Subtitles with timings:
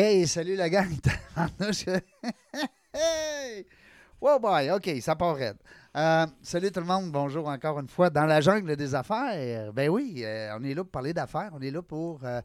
[0.00, 0.86] Hey, salut la gang.
[2.94, 3.66] hey!
[4.20, 5.38] Wow, boy, OK, ça part.
[5.40, 8.08] Euh, salut tout le monde, bonjour encore une fois.
[8.08, 11.60] Dans la jungle des affaires, ben oui, euh, on est là pour parler d'affaires, on
[11.60, 12.40] est là pour euh,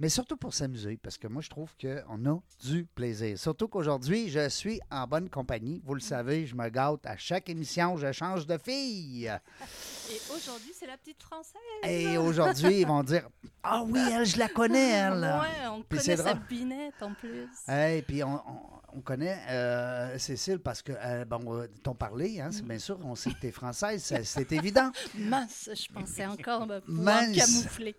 [0.00, 3.38] mais surtout pour s'amuser, parce que moi, je trouve qu'on a du plaisir.
[3.38, 5.80] Surtout qu'aujourd'hui, je suis en bonne compagnie.
[5.84, 9.26] Vous le savez, je me gâte à chaque émission, je change de fille.
[9.26, 11.60] Et aujourd'hui, c'est la petite française.
[11.84, 13.28] Et aujourd'hui, ils vont dire
[13.62, 15.20] Ah oui, elle, je la connais, elle.
[15.20, 17.48] Ouais, on connaît sa binette en plus.
[17.68, 22.64] Et puis, on, connaît euh, Cécile parce que, euh, bon, euh, t'en parlé, hein, c'est
[22.64, 24.90] bien sûr, on sait que t'es française, c'est évident.
[25.14, 27.96] Mince, je pensais encore me pouvoir camoufler.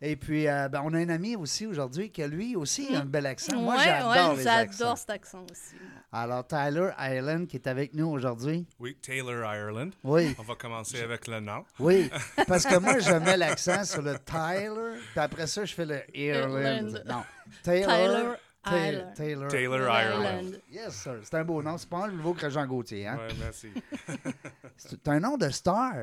[0.00, 3.04] Et puis, euh, ben, on a un ami aussi aujourd'hui qui a lui aussi un
[3.04, 3.60] bel accent.
[3.60, 5.74] Moi, j'adore les j'adore cet accent aussi.
[6.12, 8.64] Alors, Tyler Ireland qui est avec nous aujourd'hui.
[8.78, 9.90] Oui, Taylor Ireland.
[10.04, 10.36] Oui.
[10.38, 11.64] On va commencer avec le nom.
[11.80, 12.10] Oui,
[12.46, 16.00] parce que moi, je mets l'accent sur le Tyler, puis après ça, je fais le
[16.14, 17.00] Ireland.
[17.04, 17.24] Non,
[17.64, 18.36] Taylor.
[18.62, 19.14] Taylor.
[19.14, 20.58] Taylor, Taylor Ireland.
[20.70, 21.20] Yes, sir.
[21.22, 21.78] C'est un beau nom.
[21.78, 23.06] C'est pas un nouveau que Jean Gauthier.
[23.06, 23.18] Hein?
[23.28, 23.68] Oui, merci.
[24.76, 25.94] C'est un nom de star.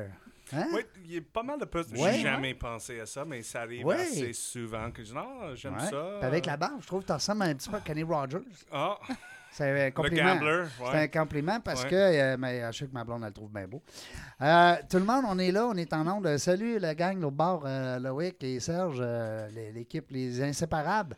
[0.52, 0.66] Hein?
[0.72, 1.90] Oui, il y a pas mal de postes.
[1.90, 5.54] Je J'ai jamais pensé à ça, mais ça arrive assez souvent que je dis non,
[5.54, 6.18] j'aime ça.
[6.22, 8.38] avec la barbe, je trouve que tu ressembles un petit peu à Kenny Rogers.
[8.72, 8.98] Ah!
[9.56, 10.38] C'est un compliment.
[10.90, 13.50] C'est un compliment parce que euh, mais, je sais que ma blonde, elle le trouve
[13.50, 13.82] bien beau.
[14.42, 16.36] Euh, tout le monde, on est là, on est en onde.
[16.36, 19.02] Salut la gang au bord, euh, Loïc et Serge,
[19.74, 21.16] l'équipe Les Inséparables,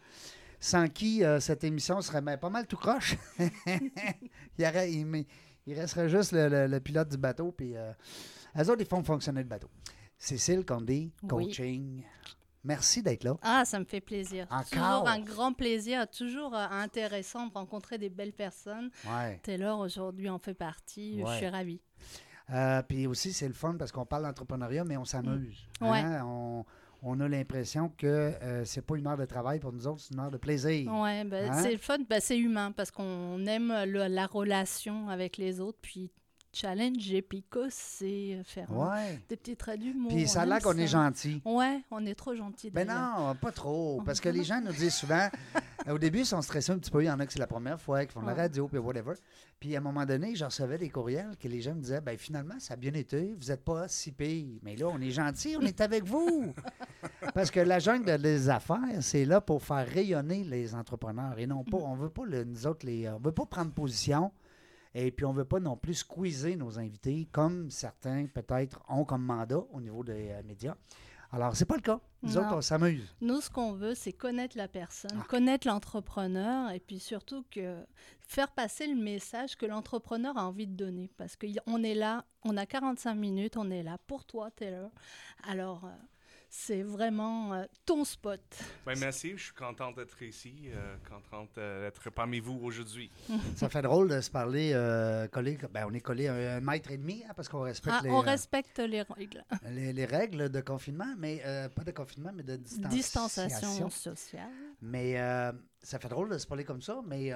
[0.60, 3.16] sans qui cette émission serait pas mal tout croche.
[3.66, 5.24] il,
[5.66, 7.74] il, resterait juste le, pilote du bateau, puis
[8.54, 9.68] elles autres, ils font fonctionner le bateau.
[10.16, 12.02] Cécile Condé, coaching.
[12.64, 13.36] Merci d'être là.
[13.42, 14.46] Ah, ça me fait plaisir.
[14.70, 18.90] Toujours un grand plaisir, toujours euh, intéressant de rencontrer des belles personnes.
[19.06, 19.40] Ouais.
[19.42, 21.22] Taylor, aujourd'hui, en fait partie.
[21.24, 21.80] Je suis ravie.
[22.50, 25.68] Euh, puis aussi, c'est le fun parce qu'on parle d'entrepreneuriat, mais on s'amuse.
[25.80, 25.84] Mm.
[25.84, 26.24] Hein?
[26.24, 26.64] On,
[27.02, 30.14] on, a l'impression que euh, c'est pas une heure de travail pour nous autres, c'est
[30.14, 30.90] une heure de plaisir.
[30.92, 31.62] Oui, ben, hein?
[31.62, 36.10] c'est le fun, ben, c'est humain parce qu'on aime la relation avec les autres, puis
[36.52, 38.68] challenge et puis c'est faire
[39.28, 40.12] des petits traits d'humour.
[40.12, 41.42] Puis ça a l'air qu'on est gentil.
[41.44, 42.70] Ouais, on est trop gentil.
[42.70, 44.02] Ben non, pas trop.
[44.04, 45.28] Parce que les gens nous disent souvent,
[45.88, 47.02] au début, ils sont stressés un petit peu.
[47.02, 49.14] Il y en a que c'est la première fois, qui font la radio, puis whatever.
[49.60, 52.16] Puis à un moment donné, je recevais des courriels que les gens me disaient, ben
[52.16, 54.58] finalement, ça a bien été, vous n'êtes pas si pire.
[54.62, 56.54] Mais là, on est gentil, on est avec vous.
[57.34, 61.64] Parce que la jungle des affaires, c'est là pour faire rayonner les entrepreneurs et non
[61.64, 64.30] pas, on veut pas, nous autres, les, on veut pas prendre position.
[64.94, 69.04] Et puis, on ne veut pas non plus squeezer nos invités, comme certains peut-être ont
[69.04, 70.74] comme mandat au niveau des euh, médias.
[71.30, 72.00] Alors, c'est pas le cas.
[72.22, 73.14] Nous autres, on s'amuse.
[73.20, 75.26] Nous, ce qu'on veut, c'est connaître la personne, ah.
[75.28, 77.76] connaître l'entrepreneur et puis surtout que
[78.20, 81.10] faire passer le message que l'entrepreneur a envie de donner.
[81.16, 84.90] Parce qu'on est là, on a 45 minutes, on est là pour toi, Taylor.
[85.46, 85.90] Alors, euh,
[86.50, 88.40] c'est vraiment euh, ton spot.
[88.86, 93.10] Ben, merci, je suis contente d'être ici, euh, contente euh, d'être parmi vous aujourd'hui.
[93.56, 94.72] Ça fait drôle de se parler
[95.30, 95.58] collé.
[95.72, 98.10] Ben, on est collé un, mètre et demi hein, parce qu'on respecte ah, les.
[98.10, 99.44] On respecte les règles.
[99.68, 101.42] Les, règles de confinement, mais
[101.74, 104.48] pas de confinement, mais de distanciation, sociale.
[104.80, 105.16] Mais
[105.82, 107.32] ça fait drôle de se parler comme ça, mais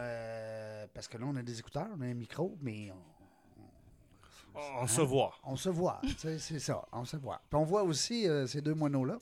[0.94, 3.11] parce que là, on a des écouteurs, on a un micro, mais on
[4.86, 5.34] se voit.
[5.44, 7.40] On se voit, c'est ça, on se voit.
[7.48, 9.18] Puis on voit aussi euh, ces deux moineaux-là,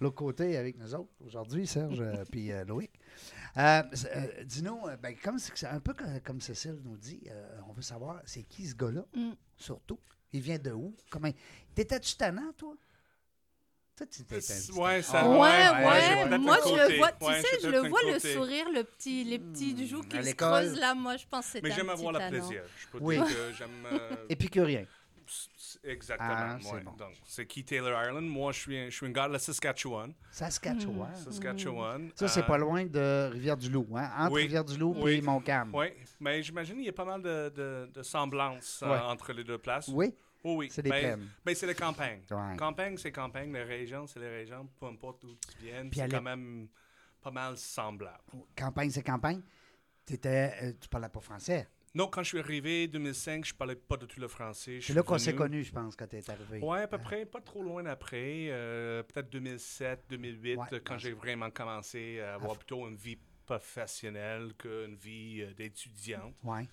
[0.00, 2.90] l'autre côté avec nous autres, aujourd'hui, Serge et puis euh, Loïc.
[3.56, 3.82] Euh,
[4.44, 7.28] dis-nous, ben, comme c'est un peu comme, Cécile nous dit,
[7.68, 9.32] on veut savoir, c'est qui ce gars-là, mm.
[9.56, 9.98] surtout?
[10.32, 10.94] Il vient de où?
[11.10, 11.30] Comment...
[11.74, 12.74] T'étais-tu tannant, toi?
[14.76, 16.38] Ouais, ça, ouais, ouais.
[16.38, 19.74] Moi, je le vois, tu sais, je le vois le sourire, le petit, les petits
[19.74, 20.94] hmm, joues qui se creusent là.
[20.94, 22.62] Moi, je pense que c'est Mais j'aime avoir le plaisir.
[22.76, 23.16] Je peux oui.
[23.16, 23.86] dire que j'aime.
[23.92, 24.26] Euh...
[24.28, 24.86] Épicurien.
[25.84, 26.30] Exactement.
[26.32, 26.92] Ah, c'est bon.
[26.92, 28.22] Donc, c'est Key Taylor Ireland.
[28.22, 30.12] Moi, je suis, je suis un gars de la Saskatchewan.
[30.30, 31.12] Saskatchewan.
[31.12, 31.24] Hmm.
[31.24, 32.10] Saskatchewan.
[32.16, 34.10] Ça, c'est pas euh, loin de Rivière-du-Loup, hein?
[34.18, 35.12] Entre Rivière-du-Loup oui.
[35.12, 35.70] et Montcalm.
[35.74, 35.86] Oui,
[36.18, 39.58] mais j'imagine qu'il y a pas mal de, de, de semblances euh, entre les deux
[39.58, 39.88] places.
[39.88, 40.12] Oui.
[40.42, 40.68] Oh oui.
[40.70, 42.22] C'est des ben, ben c'est la campagne.
[42.56, 43.52] Campagne, c'est campagne.
[43.52, 44.68] Les régions, c'est les régions.
[44.78, 46.68] Peu importe d'où tu viens, c'est quand même
[47.20, 48.22] pas mal semblable.
[48.56, 49.42] Campagne, c'est campagne.
[50.08, 51.68] Étais, euh, tu parlais pas français.
[51.94, 54.78] Non, quand je suis arrivé en 2005, je parlais pas de tout le français.
[54.80, 56.60] C'est là qu'on s'est connu, je pense, quand tu es arrivé.
[56.62, 58.46] Oui, à peu près, pas trop loin après.
[58.48, 64.94] Euh, peut-être 2007, 2008, quand j'ai vraiment commencé à avoir plutôt une vie professionnelle qu'une
[64.94, 66.34] vie euh, d'étudiante.
[66.44, 66.68] Ouais.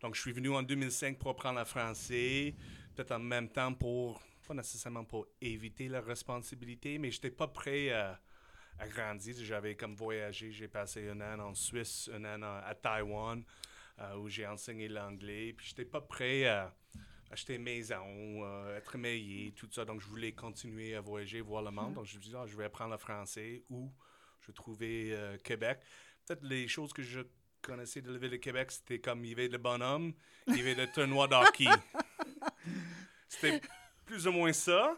[0.00, 2.54] Donc, je suis venu en 2005 pour apprendre le français
[2.94, 7.90] peut-être en même temps pour, pas nécessairement pour éviter la responsabilité, mais j'étais pas prêt
[7.90, 8.20] à,
[8.88, 9.34] grandir.
[9.40, 13.42] J'avais comme voyagé, j'ai passé un an en Suisse, un an à Taïwan,
[14.00, 16.74] euh, où j'ai enseigné l'anglais, puis j'étais pas prêt à
[17.30, 19.84] acheter maison, euh, être meilleur, tout ça.
[19.84, 21.94] Donc, je voulais continuer à voyager, voir le monde.
[21.94, 23.90] Donc, je me suis dit, ah, je vais apprendre le français ou
[24.40, 25.80] je vais trouver euh, Québec.
[26.26, 27.20] peut-être les choses que je
[27.62, 30.12] connaissais de la ville de Québec, c'était comme il y avait le bonhomme,
[30.48, 31.64] il y avait le tournoi d'hockey.
[33.40, 33.60] C'était
[34.06, 34.96] plus ou moins ça.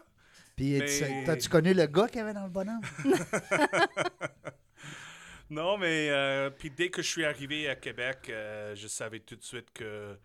[0.55, 2.81] Puis, Mais- t'as-tu connu le gars qu'il y avait dans le bonhomme?
[5.49, 9.37] Non, mais euh, puis dès que je suis arrivé à Québec, euh, je savais tout
[9.37, 10.17] de suite que,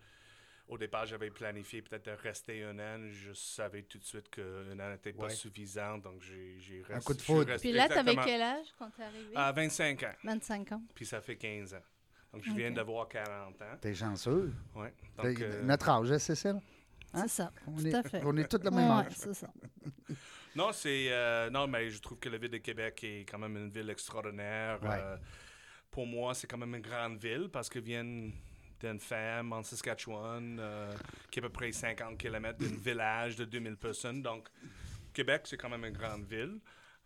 [0.67, 3.07] au départ, j'avais planifié peut-être de rester un an.
[3.09, 5.29] Je savais tout de suite qu'un an n'était pas Ouais.
[5.29, 6.93] suffisant, donc j'ai j'ai resté.
[6.95, 7.55] Un coup de foudre.
[7.57, 9.31] Puis là, t'avais quel âge quand t'es arrivé?
[9.33, 10.81] À 25 ans, 25 ans.
[10.93, 11.83] puis ça fait 15 ans.
[12.33, 13.77] Donc je viens d'avoir 40 ans.
[13.79, 14.51] T'es chanceux.
[14.75, 16.59] Donc, euh, Notre âge, hein, Cécile?
[17.13, 17.21] Hein?
[17.23, 17.51] C'est ça.
[17.67, 18.21] On Tout est, à fait.
[18.25, 19.13] on est tous le même Ouais, âge.
[19.15, 19.47] c'est ça.
[20.55, 23.57] Non, c'est euh, non, mais je trouve que la ville de Québec est quand même
[23.57, 24.79] une ville extraordinaire.
[24.83, 24.89] Ouais.
[25.01, 25.17] Euh,
[25.89, 28.31] pour moi, c'est quand même une grande ville parce que viennent
[28.79, 30.93] d'une femme en Saskatchewan, euh,
[31.31, 34.21] qui est à peu près 50 km d'un village de 2000 personnes.
[34.21, 34.47] Donc,
[35.11, 36.59] Québec, c'est quand même une grande ville.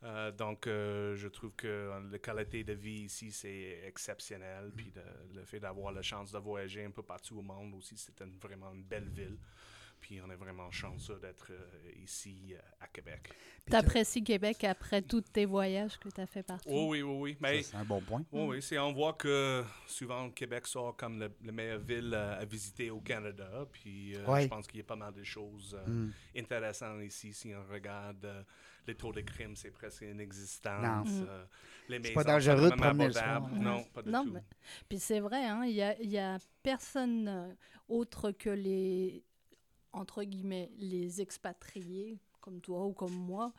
[0.03, 4.71] Euh, donc, euh, je trouve que la qualité de vie ici, c'est exceptionnel.
[4.75, 7.95] Puis de- le fait d'avoir la chance de voyager un peu partout au monde aussi,
[7.95, 9.37] c'est une- vraiment une belle ville.
[9.99, 13.29] Puis on est vraiment chanceux d'être euh, ici euh, à Québec.
[13.69, 16.69] T'apprécies Québec après tous tes voyages que t'as fait partout?
[16.71, 17.37] Oh oui, oui, oui.
[17.41, 18.23] Mais ça, C'est un bon point.
[18.31, 22.39] oui, oui, c'est, on voit que souvent Québec sort comme le- la meilleure ville euh,
[22.39, 23.65] à visiter au Canada.
[23.71, 24.43] Puis euh, Ouais.
[24.43, 26.13] je pense qu'il y a pas mal de choses euh, Mm.
[26.37, 27.33] intéressantes ici.
[27.33, 28.43] Si on regarde euh,
[28.87, 30.79] les taux de crime, c'est presque inexistant.
[30.81, 31.03] Non.
[31.03, 31.27] Mm.
[31.89, 33.49] Les C'est pas maisons sont dangereux de promener le soir.
[33.49, 34.31] Non, pas du Non, tout.
[34.31, 34.43] mais-
[34.87, 37.57] Puis c'est vrai, hein, il y a, il y a personne
[37.89, 39.23] autre que les,
[39.97, 43.53] entre guillemets, les expatriés, comme toi ou comme moi,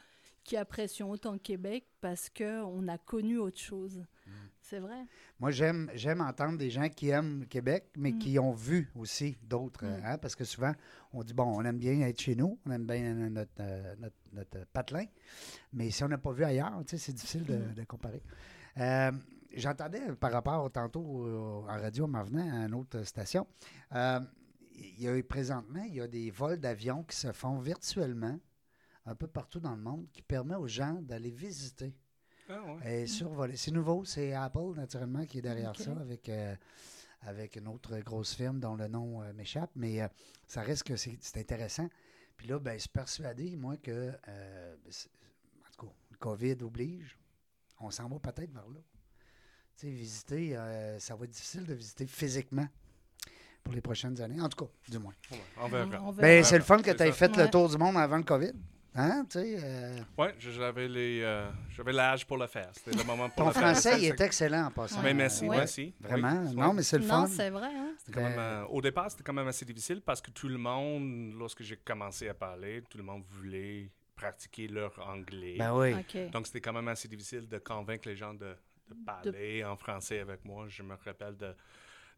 [0.44, 3.98] qui apprécions autant Québec parce qu'on a connu autre chose.
[4.26, 4.30] Mm.
[4.62, 5.04] C'est vrai?
[5.40, 8.18] Moi, j'aime, j'aime entendre des gens qui aiment Québec, mais Mm.
[8.18, 9.84] qui ont vu aussi d'autres.
[9.84, 10.00] Mm.
[10.04, 10.72] hein, parce que souvent,
[11.12, 14.16] on dit, bon, on aime bien être chez nous, on aime bien notre, euh, notre,
[14.32, 15.04] notre patelin,
[15.74, 18.22] mais si on n'a pas vu ailleurs, c'est difficile de, de comparer.
[18.78, 19.12] Euh,
[19.54, 23.46] J'entendais par rapport tantôt euh, en radio en m'en venant à une autre station,
[24.78, 28.38] il y a eu présentement, il y a des vols d'avions qui se font virtuellement
[29.06, 31.94] un peu partout dans le monde qui permet aux gens d'aller visiter
[32.48, 33.02] Ah, ouais.
[33.02, 33.56] et survoler.
[33.56, 36.54] C'est nouveau, c'est Apple, naturellement, qui est derrière ça, avec, euh,
[37.22, 40.08] avec une autre grosse firme dont le nom euh, m'échappe, mais euh,
[40.46, 41.88] ça reste que c'est intéressant.
[42.36, 44.92] Puis là, ben, je suis persuadé, moi, que, euh, ben,
[45.66, 47.18] en tout cas, le COVID oblige,
[47.80, 48.80] on s'en va peut-être vers là.
[49.76, 52.68] Tu sais, visiter, euh, ça va être difficile de visiter physiquement
[53.64, 55.12] pour les prochaines années, en tout cas, du moins.
[55.30, 56.02] Ouais, on verra.
[56.02, 58.22] On Ben, c'est le fun que tu aies fait le tour du monde avant le
[58.22, 58.52] COVID.
[58.94, 62.70] Hein, tu sais, euh, Ouais, je- j'avais les, euh, j'avais l'âge pour le faire.
[62.72, 63.62] C'était le moment pour ton le faire.
[63.62, 65.00] français, il est excellent en passant.
[65.02, 65.56] Mais merci, Ouais.
[65.58, 65.94] merci.
[66.00, 66.42] Vraiment?
[66.46, 66.76] Oui, non, oui.
[66.76, 67.26] mais c'est le non, fun.
[67.28, 67.68] c'est vrai.
[67.72, 67.92] Hein?
[67.98, 70.58] C'était quand même, euh, au départ, c'était quand même assez difficile parce que tout le
[70.58, 75.56] monde, lorsque j'ai commencé à parler, tout le monde voulait pratiquer leur anglais.
[75.58, 75.94] Ben oui.
[76.32, 78.56] Donc, c'était quand même assez difficile de convaincre les gens de,
[78.88, 80.64] de parler en français avec moi.
[80.68, 81.54] Je me rappelle de de-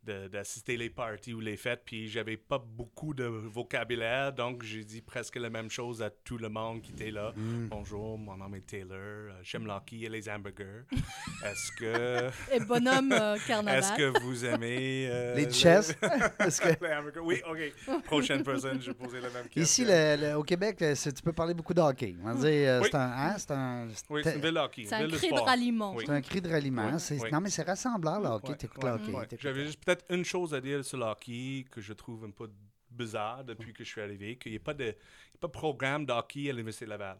[0.04, 5.02] d'assister les parties ou les fêtes, puis j'avais pas beaucoup de vocabulaire, donc j'ai dit
[5.02, 7.32] presque la même chose à tout le monde qui était là.
[7.36, 7.68] Mm.
[7.68, 10.82] Bonjour, mon nom est Taylor, euh, j'aime l'hockey et les hamburgers.
[11.44, 13.78] Est-ce que, Et bonhomme euh, carnaval.
[13.78, 15.06] est-ce que vous aimez...
[15.10, 15.42] euh, Les?
[15.50, 17.20] Est-ce que- les hamburgers?
[17.20, 18.02] Oui, OK.
[18.04, 19.62] Prochaine personne, je vais poser la même question.
[19.62, 22.16] Ici, le- le- au Québec, tu peux parler beaucoup de hockey.
[22.22, 22.88] On va dire, Oui.
[22.90, 24.84] c'est un, hein, c'est un, Oui, c'est- de hockey.
[24.86, 25.96] C'est un cri de ralliement.
[25.98, 26.90] C'est un cri de ralliement.
[27.32, 28.50] Non, mais c'est rassembleur, le hockey.
[28.50, 29.26] Ouais, Tu écoutes ouais, le hockey.
[29.28, 32.30] t'écoutes J'avais juste peut-être une chose à dire sur le hockey que je trouve un
[32.30, 32.50] peu
[32.90, 35.52] bizarre depuis que je suis arrivé, qu'il n'y a pas de, il a pas de
[35.52, 37.18] programme de hockey à l'Université Laval.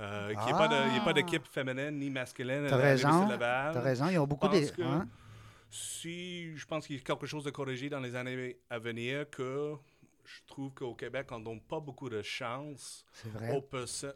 [0.00, 3.74] Euh, qu'il n'y a pas il d'équipe féminine ni masculine à l'Université Laval.
[3.74, 4.82] T'as raison, ils ont beaucoup de.
[4.82, 5.08] hein?
[5.70, 9.28] Si je pense qu'il y a quelque chose de corrigé dans les années à venir,
[9.30, 9.74] que
[10.24, 13.04] je trouve qu'au Québec, on ne donne pas beaucoup de chance
[13.52, 13.64] aux,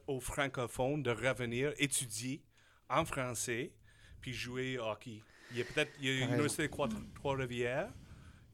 [0.07, 2.43] aux francophones de revenir étudier
[2.89, 3.73] en français
[4.21, 5.23] puis jouer au hockey.
[5.53, 7.89] Il y a peut-être il y l'Université de Trois- Trois-Rivières,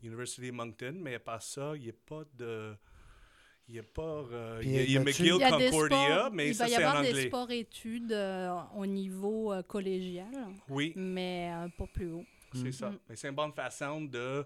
[0.02, 2.74] l'Université de Moncton, mais à part ça, il n'y a pas de.
[3.68, 4.02] Il n'y a pas.
[4.02, 6.48] euh, il y a, il y a McGill Il y a des Concordia, sports, mais
[6.48, 7.26] il ça, va y c'est en avoir des anglais.
[7.28, 10.26] sports-études euh, au niveau euh, collégial,
[10.68, 12.24] Oui, mais euh, pas plus haut.
[12.52, 12.72] c'est Mm.
[12.72, 12.90] ça.
[12.90, 12.98] Mm.
[13.08, 14.44] Mais c'est une bonne façon de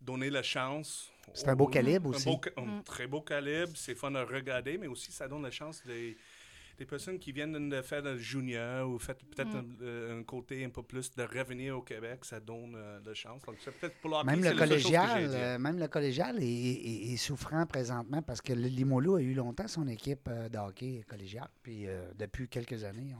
[0.00, 1.12] donner la chance.
[1.34, 2.24] C'est un beau calibre un aussi.
[2.24, 2.82] beau ca- un Mm.
[2.84, 6.16] très beau calibre, c'est fun à regarder, mais aussi ça donne la chance des,
[6.78, 9.76] des personnes qui viennent de faire le junior ou fait peut-être Mm.
[9.80, 13.14] un, euh, un côté un peu plus de revenir au Québec, ça donne euh, la
[13.14, 13.42] chance.
[13.46, 17.12] Donc c'est peut-être pour le hockey, Même le, collégial, euh, même le collégial est, est-
[17.12, 21.48] est souffrant présentement parce que Limolo a eu longtemps son équipe euh, de hockey collégial.
[21.62, 23.14] Puis euh, depuis quelques années,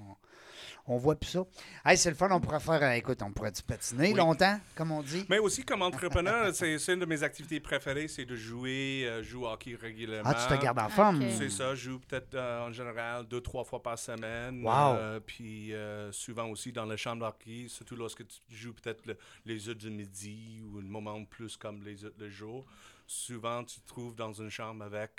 [0.86, 1.44] on, on voit plus ça.
[1.84, 4.14] Hey, c'est le fun, on pourrait faire, euh, écoute, on pourrait patiner Oui.
[4.14, 5.24] longtemps, comme on dit?
[5.28, 9.22] Mais aussi comme entrepreneur, c'est c'est une de mes activités préférées, c'est de jouer, euh,
[9.22, 10.30] jouer au hockey régulièrement.
[10.34, 11.22] Ah, tu te gardes en forme.
[11.36, 14.60] C'est ça, je joue peut-être euh, en général deux, trois fois par semaine.
[14.64, 14.70] Wow.
[14.96, 19.16] Euh, puis euh, souvent aussi dans la chambre d'hockey, surtout lorsque tu joues peut-être le-
[19.44, 22.66] les heures du midi ou le moment plus comme les heures le jour.
[23.06, 25.12] Souvent, tu te trouves dans une chambre avec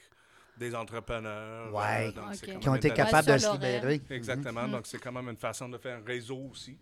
[0.57, 1.73] des entrepreneurs.
[1.73, 2.11] Ouais.
[2.13, 4.01] quand Qui ont été capables de se libérer.
[4.09, 4.63] Exactement.
[4.63, 4.71] Mhm.
[4.71, 6.77] Donc, c'est quand même une façon de faire un réseau aussi,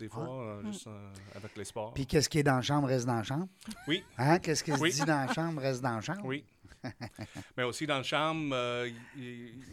[0.00, 0.72] des fois, euh, Mhm.
[0.72, 1.94] juste euh, avec les sports.
[1.94, 3.46] Puis qu'est-ce qui est dans la chambre reste dans la chambre?
[3.86, 4.02] Oui.
[4.16, 4.40] Hein?
[4.40, 4.90] Qu'est-ce qui se Oui.
[4.92, 6.24] dit dans la chambre reste dans la chambre?
[6.24, 6.44] Oui.
[7.56, 8.90] Mais aussi dans la chambre, euh,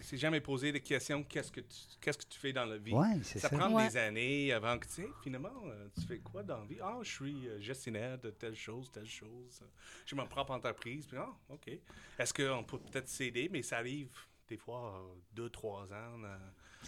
[0.02, 2.94] c'est jamais posé des questions qu'est-ce que tu, qu'est-ce que tu fais dans la vie?
[3.24, 3.40] Ça.
[3.40, 3.88] Ça prend Ouais.
[3.88, 6.78] des années avant que tu sais, finalement, euh, tu fais quoi dans la vie?
[6.82, 9.62] Ah, je suis euh, gestionnaire de telle chose, telle chose.
[10.06, 11.06] J'ai ma propre entreprise.
[11.06, 11.70] Puis, ah, OK.
[12.20, 13.50] Est-ce qu'on peut peut-être s'aider?
[13.52, 14.10] Mais ça arrive
[14.48, 16.38] des fois euh, deux, trois ans euh,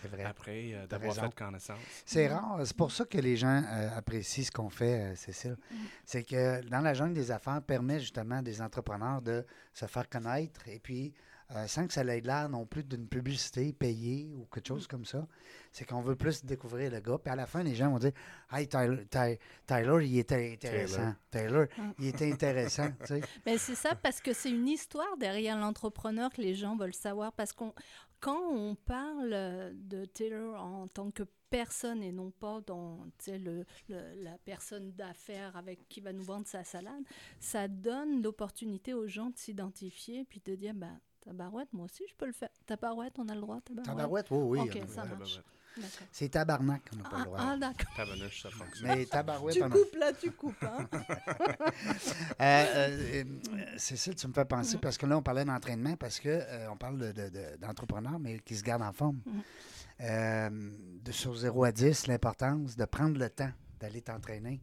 [0.01, 0.23] C'est vrai.
[0.23, 1.79] après euh, d'avoir fait connaissance.
[2.05, 2.59] C'est rare.
[2.65, 5.57] C'est pour ça que les gens euh, apprécient ce qu'on fait, euh, Cécile.
[6.05, 10.67] C'est que dans la jungle des affaires permet justement des entrepreneurs de se faire connaître
[10.67, 11.13] et puis
[11.55, 15.05] euh, sans que ça ait l'air non plus d'une publicité payée ou quelque chose comme
[15.05, 15.25] ça.
[15.71, 17.17] C'est qu'on veut plus découvrir le gars.
[17.23, 18.11] Puis à la fin, les gens vont dire
[18.51, 21.15] Hey, Tyler, Ty- Tyler, il était intéressant.
[21.31, 21.67] Tyler,
[21.99, 22.89] il était intéressant.
[22.99, 23.21] tu sais.
[23.45, 27.31] Mais c'est ça parce que c'est une histoire derrière l'entrepreneur que les gens veulent savoir.
[27.31, 27.73] Parce qu'on
[28.19, 33.63] quand on parle euh, de Taylor en tant que personne et non pas dans le,
[33.89, 37.03] le- la personne d'affaires avec qui va nous vendre sa salade,
[37.39, 42.15] ça donne l'opportunité aux gens de s'identifier puis de dire ben tabarouette, moi aussi je
[42.15, 42.49] peux le faire.
[42.65, 43.85] Tabarouette, on a le droit, tabarouette.
[43.95, 44.59] Tabarouette, oui, oui.
[44.61, 45.39] Ok, ça marche.
[46.11, 47.39] C'est tabarnak qu'on n'a pas Ah, le droit.
[47.41, 47.95] ah, d'accord.
[47.95, 48.87] Tabarnouche, ça fonctionne.
[48.87, 50.63] Mais tabarouette, Tu on a- coupes là, tu coupes.
[50.63, 50.87] Hein?
[52.39, 56.19] Euh, euh, euh, Cécile, tu me fais penser, parce que là, on parlait d'entraînement, parce
[56.19, 59.19] que euh, on parle de- de- de- d'entrepreneurs, mais qui se gardent en forme.
[60.01, 60.49] Euh,
[61.03, 64.61] de sur 0 à 10, l'importance de prendre le temps d'aller t'entraîner.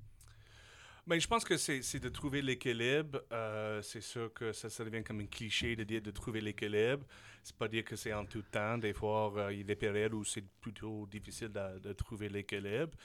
[1.06, 3.20] Ben, je pense que c'est c'est de trouver l'équilibre.
[3.30, 7.04] Euh, c'est sûr que ça, ça devient comme un cliché de dire de trouver l'équilibre.
[7.42, 8.78] C'est pas dire que c'est en tout temps.
[8.78, 12.30] Des fois, euh, il y a des périodes où c'est plutôt difficile de, de trouver
[12.30, 12.96] l'équilibre.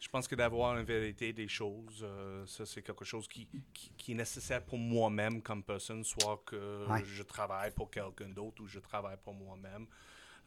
[0.00, 3.90] Je pense que d'avoir une vérité des choses, euh, ça c'est quelque chose qui, qui,
[3.96, 7.02] qui est nécessaire pour moi-même comme personne, soit que Ouais.
[7.04, 9.86] je travaille pour quelqu'un d'autre ou je travaille pour moi-même.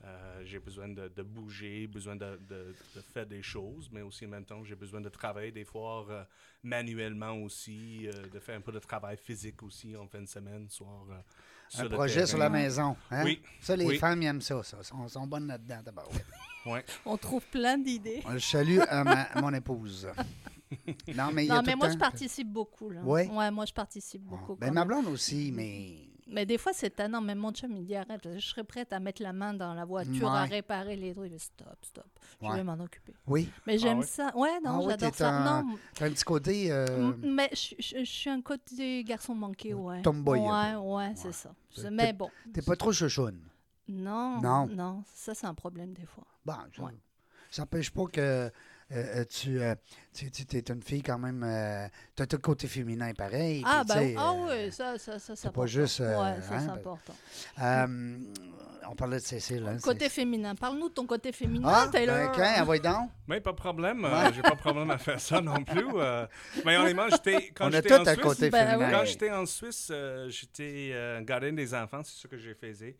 [0.05, 4.25] Euh, j'ai besoin de, de bouger, besoin de, de- de faire des choses, mais aussi
[4.25, 6.23] en même temps, j'ai besoin de travailler des fois euh,
[6.63, 10.69] manuellement aussi, euh, de faire un peu de travail physique aussi en fin de semaine,
[10.69, 11.05] soir.
[11.11, 11.15] euh,
[11.67, 12.95] sur Un projet sur la maison.
[13.11, 13.23] hein?
[13.25, 13.41] Oui.
[13.59, 13.97] Ça, les Oui.
[13.97, 14.63] femmes, ils aiment ça.
[14.63, 14.81] ça.
[14.83, 15.81] Sont, sont bonnes là-dedans.
[15.83, 16.25] tabarouette.
[16.65, 16.83] Ouais.
[17.05, 18.21] On trouve plein d'idées.
[18.33, 20.07] Je salue à ma- mon épouse.
[21.15, 22.89] Non, mais il y a Non, tout mais moi, temps- je participe beaucoup.
[22.91, 23.01] Là.
[23.01, 23.27] Ouais?
[23.27, 24.55] Ouais, moi, je participe beaucoup.
[24.55, 27.21] Ben, ma blonde aussi, mais Mais des fois, c'est tannant.
[27.21, 28.21] Même mon chum, il dit arrête.
[28.33, 30.49] Je serais prête à mettre la main dans la voiture, à Ouais.
[30.49, 31.31] réparer les trucs.
[31.31, 32.05] Il dit, Stop, stop.
[32.41, 32.55] Je Ouais.
[32.57, 33.13] vais m'en occuper.
[33.27, 34.05] oui, Mais j'aime ouais?
[34.05, 34.31] ça.
[34.35, 35.29] Ouais, non, Ah j'adore t'es ça.
[35.29, 36.71] un- Non, t'as un petit côté.
[36.71, 40.01] euh, mais je, je- je suis un côté garçon manqué, ouais.
[40.01, 41.33] Tomboy, Ouais, ouais, c'est Ouais.
[41.33, 41.89] ça.
[41.91, 42.29] Mais bon.
[42.53, 43.39] T'es pas trop chouchoune.
[43.87, 44.67] Non, Non?
[44.67, 46.25] non, ça, c'est un problème des fois.
[46.45, 46.91] Bon, ça Ouais.
[47.57, 48.51] n'empêche pas que
[48.91, 49.75] euh, euh, tu, euh,
[50.13, 51.41] tu, tu es une fille quand même.
[52.15, 53.63] tu as tout le côté féminin pareil.
[53.65, 55.67] Ah, puis, ben, tu sais, ah euh, oui, ça, ça, ça, c'est pas important.
[55.67, 57.15] juste, euh, ouais, ça, hein, c'est ben- important.
[57.61, 58.17] euh,
[58.91, 59.67] on parlait de Cécile.
[59.67, 60.55] Hein, Côté féminin.
[60.55, 62.15] Parle-nous de ton côté féminin, Ah, Taylor.
[62.15, 63.11] ben, quand, envoie donc.
[63.27, 65.85] Mais pas de problème, euh, j'ai pas de problème à faire ça non plus.
[65.95, 66.25] euh.
[66.65, 68.89] mais honnêtement, j'étais quand On a j'étais tout en un Suisse, côté Ben, féminin.
[68.91, 72.97] Quand j'étais en Suisse, euh, j'étais euh, gardien des enfants, c'est ce que j'ai faisais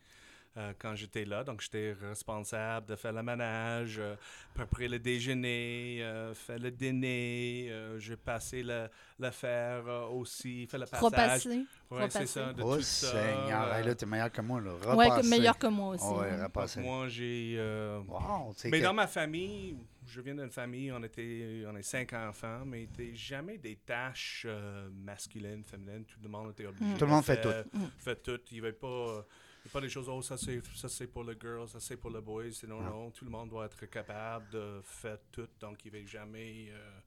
[0.60, 1.44] euh, quand j'étais là.
[1.44, 4.16] Donc, j'étais responsable de faire le ménage, euh,
[4.54, 7.68] préparer le déjeuner, euh, faire le dîner.
[7.72, 11.02] euh, j'ai passé euh, aussi, fait le passage.
[11.04, 11.66] Repasser.
[11.90, 13.08] Ouais, c'est ça, de Oh, tout ça.
[13.12, 13.64] Seigneur.
[13.64, 14.62] euh, Hey, là, t'es meilleur que moi.
[14.62, 14.72] Là.
[14.82, 15.30] Repasser.
[15.30, 16.06] meilleur que moi aussi.
[16.06, 16.82] Ouais, repasser.
[16.82, 17.56] moi, j'ai...
[17.58, 21.82] euh, Wow, mais que- dans ma famille, je viens d'une famille, on était, on est
[21.84, 26.06] cinq enfants, mais il n'était jamais des tâches euh, masculines, féminines.
[26.06, 26.84] Tout le monde était obligé.
[26.86, 26.94] Mm.
[26.98, 27.78] Tout le de monde fait faire- tout.
[27.78, 27.88] Mm.
[27.98, 28.40] Fait tout.
[28.52, 29.26] Il n'y avait pas,
[29.60, 31.98] euh, avait pas des choses, oh, ça c'est, ça c'est pour le girl, ça c'est
[31.98, 32.54] pour le boy.
[32.54, 32.90] C'est non, Non.
[32.90, 33.12] non.
[33.12, 35.48] Tout le monde doit être capable de faire tout.
[35.60, 36.68] Donc, il n'y avait jamais.
[36.72, 37.00] euh,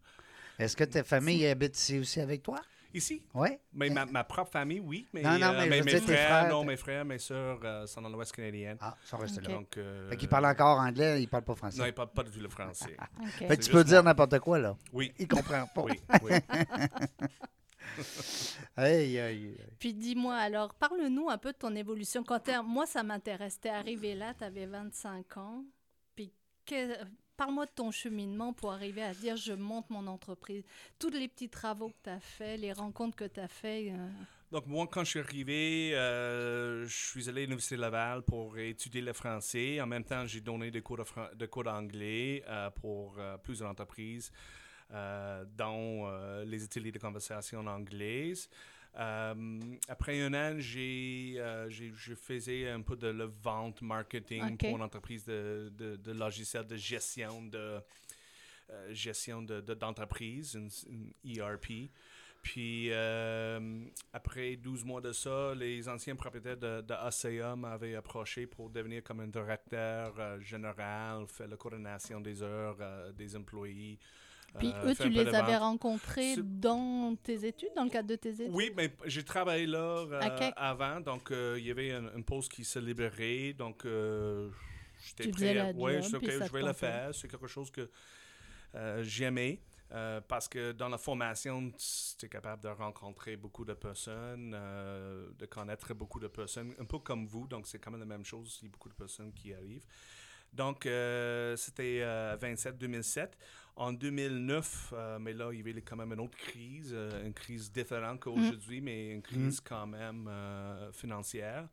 [0.59, 2.61] Est-ce que ta famille habite ici aussi avec toi?
[2.95, 3.49] Ici, Oui.
[3.73, 5.07] mais ma, ma propre famille, oui.
[5.15, 7.59] Mais, Non, non, euh, mais je mais mes frères, frères, non, mes frères, mes soeurs
[7.65, 8.77] euh, sont dans l'Ouest canadien.
[8.83, 9.49] Ah, ils sont restés Ok.
[9.49, 9.55] là.
[9.55, 11.79] Donc, euh, Fait qu'ils parlent encore anglais, ils parlent pas français.
[11.79, 12.95] Non, ils ne parlent pas du tout le français.
[13.19, 13.49] OK.
[13.49, 14.77] fait que tu peux dire n'importe quoi, là.
[14.93, 15.11] Oui.
[15.19, 15.81] Ils comprennent pas.
[15.85, 16.33] Oui, oui.
[18.77, 19.57] Aïe, aïe, aïe.
[19.79, 22.23] Puis dis-moi alors, parle-nous un peu de ton évolution.
[22.25, 23.61] Quand moi, ça m'intéresse.
[23.61, 25.65] T'es arrivé là, tu avais 25 ans.
[26.15, 26.33] Puis
[26.67, 26.97] que-
[27.37, 30.65] parle-moi de ton cheminement pour arriver à dire je monte mon entreprise.
[30.99, 33.93] Tous les petits travaux que tu as faits, les rencontres que tu as faites.
[33.93, 34.09] euh,
[34.53, 39.01] Donc, moi, quand je suis arrivé, euh, je suis allé à l'Université Laval pour étudier
[39.01, 39.81] le français.
[39.81, 43.37] En même temps, j'ai donné des cours de, fran- de cours d'anglais euh, pour euh,
[43.39, 44.31] plusieurs entreprises,
[44.93, 48.49] euh, dont euh, les ateliers de conversation en anglaise.
[48.95, 55.25] après un an, j'ai, je faisais un peu de la vente marketing pour une entreprise
[55.25, 57.81] de, de, de logiciels de gestion de
[58.91, 61.91] gestion de, d'entreprise, une, ERP.
[62.43, 62.93] Puis
[64.13, 69.21] après 12 mois de ça, les anciens propriétaires de, de m'avaient approché pour devenir comme
[69.21, 72.77] un directeur général, faire la coordination des heures
[73.15, 73.99] des employés.
[74.59, 78.31] Puis euh, eux, tu les avais rencontrés dans tes études, dans le cadre de tes
[78.31, 78.51] études?
[78.51, 82.65] Oui, mais j'ai travaillé là euh, avant, donc euh, il y avait un, poste qui
[82.65, 83.87] se libérait, donc
[85.07, 85.73] j'étais prêt à...
[85.75, 87.91] Oui, je vais le faire, c'est quelque chose que
[89.03, 89.61] j'aimais.
[90.29, 91.73] parce que dans la formation,
[92.19, 96.99] tu es capable de rencontrer beaucoup de personnes, de connaître beaucoup de personnes, un peu
[96.99, 99.33] comme vous, donc c'est quand même la même chose, il y a beaucoup de personnes
[99.33, 99.87] qui arrivent.
[100.53, 102.03] Donc, c'était
[102.41, 103.29] 27-2007.
[103.75, 107.33] En 2009, euh, mais là, il y avait quand même une autre crise, euh, une
[107.33, 108.85] crise différente qu'aujourd'hui, mm.
[108.85, 109.65] mais une crise mm.
[109.65, 111.69] quand même euh, financière.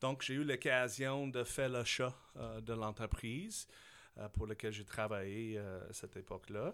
[0.00, 2.14] Donc, j'ai eu l'occasion de faire l'achat
[2.62, 3.66] de l'entreprise
[4.32, 6.72] pour laquelle j'ai travaillé à cette époque-là.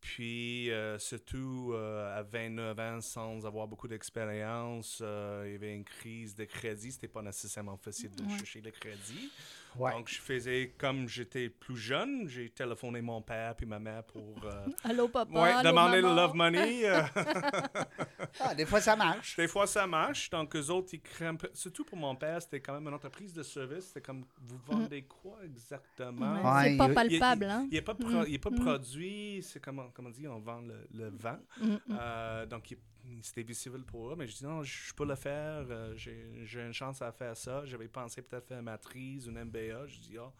[0.00, 6.44] Puis, surtout à 29 ans, sans avoir beaucoup d'expérience, il y avait une crise de
[6.44, 6.92] crédit.
[6.92, 9.30] C'était pas nécessairement facile de chercher le crédit.
[9.76, 14.44] Donc, je faisais comme j'étais plus jeune, j'ai téléphoné mon père puis ma mère pour.
[14.44, 15.40] Euh, allô, papa.
[15.40, 16.82] Ouais, demander le love money.
[18.40, 19.36] Ah, des fois, ça marche.
[19.36, 20.30] Des fois, ça marche.
[20.30, 21.38] Donc, eux autres, ils craignent.
[21.52, 23.86] Surtout pour mon père, c'était quand même une entreprise de service.
[23.86, 26.62] C'était comme, vous vendez quoi exactement?
[26.62, 27.66] c'est pas palpable, hein?
[27.70, 28.54] Il n'y a, pas, de pas mm.
[28.60, 29.42] produit.
[29.42, 31.38] C'est comment, comment dire, on vend le, le vent.
[31.60, 31.78] Mm, mm.
[31.90, 32.78] Euh, donc, il
[33.22, 36.72] c'était visible pour eux, mais je dis non, je peux le faire, euh, j'ai une
[36.72, 37.64] chance à faire ça.
[37.64, 39.86] J'avais pensé peut-être faire une matrice, une MBA.
[39.86, 40.32] Je dis, ah,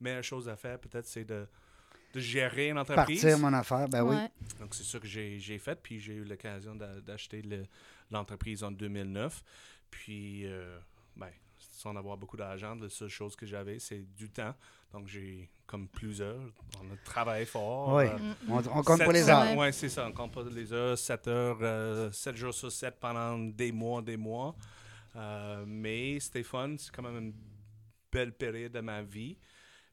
[0.00, 1.46] meilleure chose à faire, peut-être, c'est de,
[2.12, 3.22] de, gérer une entreprise.
[3.22, 4.16] Partir mon affaire, ben oui.
[4.60, 7.42] Donc, c'est ça que j'ai fait, puis j'ai eu l'occasion d'acheter
[8.10, 9.42] l'entreprise en 2009.
[9.90, 10.78] Puis, euh,
[11.16, 14.54] ben, sans avoir beaucoup d'argent, la seule chose que j'avais, c'est du temps.
[14.92, 16.38] Donc, j'ai comme plusieurs.
[16.82, 17.94] On a travaillé fort.
[17.94, 19.56] Oui, euh, on, compte pas les heures.
[19.56, 20.06] Oui, c'est ça.
[20.06, 20.98] On compte pas les heures.
[20.98, 24.54] 7 heures, 7 euh, jours sur 7 pendant des mois, des mois.
[25.16, 26.74] Euh, mais c'était fun.
[26.78, 27.34] C'est quand même une
[28.12, 29.38] belle période de ma vie.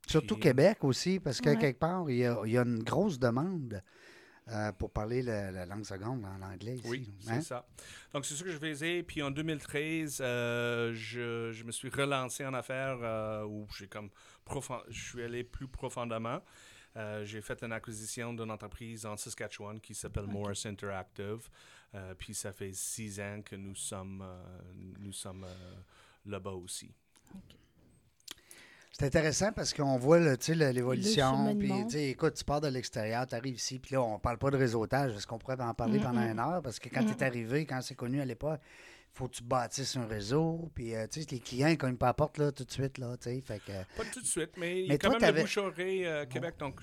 [0.10, 3.20] Surtout Québec aussi, parce que quelque part, il y, a, il y a une grosse
[3.20, 3.82] demande.
[4.52, 6.88] Euh, pour parler la, langue seconde, en anglais ici.
[6.88, 7.42] Oui, c'est hein?
[7.42, 7.68] ça.
[8.14, 9.04] Donc, c'est ce que je faisais.
[9.04, 14.10] Puis en 2013, euh, je, je, me suis relancé en affaires euh, où j'ai comme
[14.90, 16.42] je suis allé plus profondément.
[17.24, 21.48] j'ai fait une acquisition d'une entreprise en Saskatchewan qui s'appelle Morris Interactive.
[22.18, 24.26] puis ça fait six ans que nous sommes,
[25.00, 25.46] nous sommes
[26.26, 26.92] là-bas aussi.
[29.00, 31.56] C'est intéressant parce qu'on voit l'évolution.
[31.58, 34.58] Puis, écoute, tu pars de l'extérieur, tu arrives ici, puis là, on parle pas de
[34.58, 35.16] réseautage.
[35.16, 36.62] Est-ce qu'on pourrait en parler pendant une heure?
[36.62, 39.44] Parce que quand tu es arrivé, quand c'est connu à l'époque, il faut que tu
[39.44, 40.70] bâtisses un réseau.
[40.76, 42.98] Puis, euh, tu sais, les clients, ils cognent pas la porte là, tout de suite.
[42.98, 45.58] Là, fait que, pas tout de suite, mais, il y a quand même le bouche
[45.58, 46.56] euh, Québec.
[46.60, 46.82] Donc,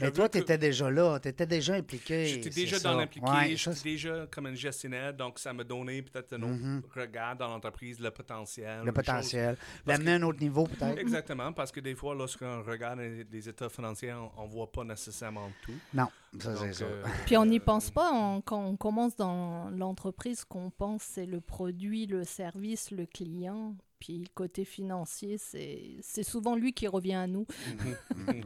[0.00, 2.26] mais toi, tu étais déjà là, tu étais déjà impliqué.
[2.26, 6.42] J'étais déjà dans l'impliqué, j'étais déjà comme un gestionnaire, donc ça m'a donné peut-être un
[6.42, 6.82] autre mm-hmm.
[7.00, 8.82] regard dans l'entreprise, le potentiel.
[8.84, 9.56] Le potentiel.
[9.86, 10.98] L'amener à un autre niveau, peut-être.
[10.98, 15.50] Exactement, parce que des fois, lorsqu'on regarde les, états financiers, on ne voit pas nécessairement
[15.62, 15.72] tout.
[15.94, 16.84] Non, ça c'est ça.
[16.84, 21.40] Euh, Puis on n'y pense pas quand on commence dans l'entreprise, qu'on pense c'est le
[21.40, 23.74] produit, le service, le client.
[23.98, 27.46] Puis côté financier, c'est souvent lui qui revient à nous.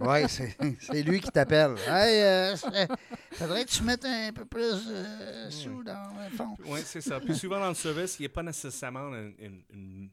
[0.01, 1.75] oui, c'est lui qui t'appelle.
[1.87, 2.57] Hey, euh,
[3.33, 6.57] faudrait que tu mettes un peu plus euh, sous dans le fond.
[6.67, 7.21] Oui, c'est ça.
[7.21, 10.11] Puis souvent dans le service, il n'y a pas nécessairement une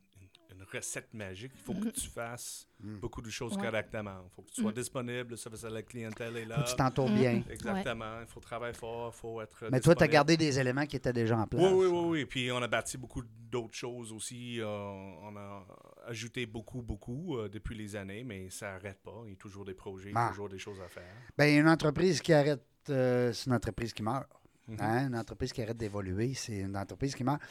[0.72, 1.52] recette magique.
[1.56, 2.98] Il faut que tu fasses mm.
[3.00, 4.22] beaucoup de choses correctement.
[4.26, 4.76] Il faut que tu sois mm.
[4.76, 6.58] disponible, le service à la clientèle est là.
[6.58, 7.40] Faut que tu t'entoures bien.
[7.40, 7.52] Mm.
[7.52, 8.22] Exactement.
[8.22, 9.66] Il faut travailler fort, il faut être.
[9.72, 11.62] Mais toi, tu as gardé des éléments qui étaient déjà en place.
[11.62, 12.08] Oui, oui, oui.
[12.10, 12.26] oui.
[12.26, 14.60] Puis on a bâti beaucoup d'autres choses aussi.
[14.62, 15.66] Euh, on a
[16.08, 19.22] ajouté beaucoup, beaucoup euh, depuis les années, mais ça n'arrête pas.
[19.26, 20.30] Il y a toujours des projets, ah.
[20.30, 21.04] toujours des choses à faire.
[21.38, 24.28] Bien, une entreprise qui arrête, euh, c'est une entreprise qui meurt.
[24.70, 24.82] Mm-hmm.
[24.82, 25.08] Hein?
[25.08, 27.42] Une entreprise qui arrête d'évoluer, c'est une entreprise qui meurt.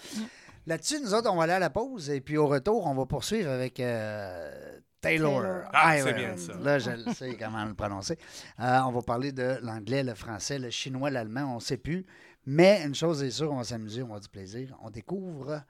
[0.69, 3.07] Là-dessus, nous autres, on va aller à la pause et puis au retour, on va
[3.07, 5.63] poursuivre avec euh, Taylor.
[5.73, 6.53] Ah, c'est bien ça.
[6.59, 8.19] Là, je sais comment le prononcer.
[8.61, 12.05] Euh, on va parler de l'anglais, le français, le chinois, l'allemand, on ne sait plus.
[12.45, 14.77] Mais une chose est sûre, on va s'amuser, on va du plaisir.
[14.83, 15.63] On découvre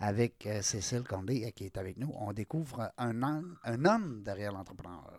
[0.00, 5.18] avec euh, Cécile Condé qui est avec nous, on découvre un homme derrière l'entrepreneur.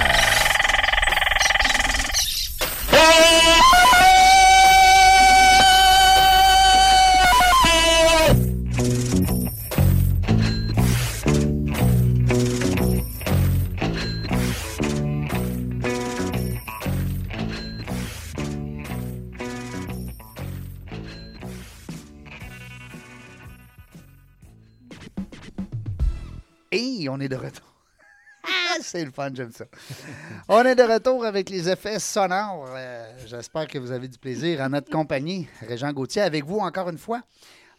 [28.91, 29.63] C'est le fun, j'aime ça.
[30.49, 32.65] On est de retour avec les effets sonores.
[32.75, 35.47] Euh, J'espère que vous avez du plaisir en notre compagnie.
[35.61, 37.21] Régent Gauthier avec vous encore une fois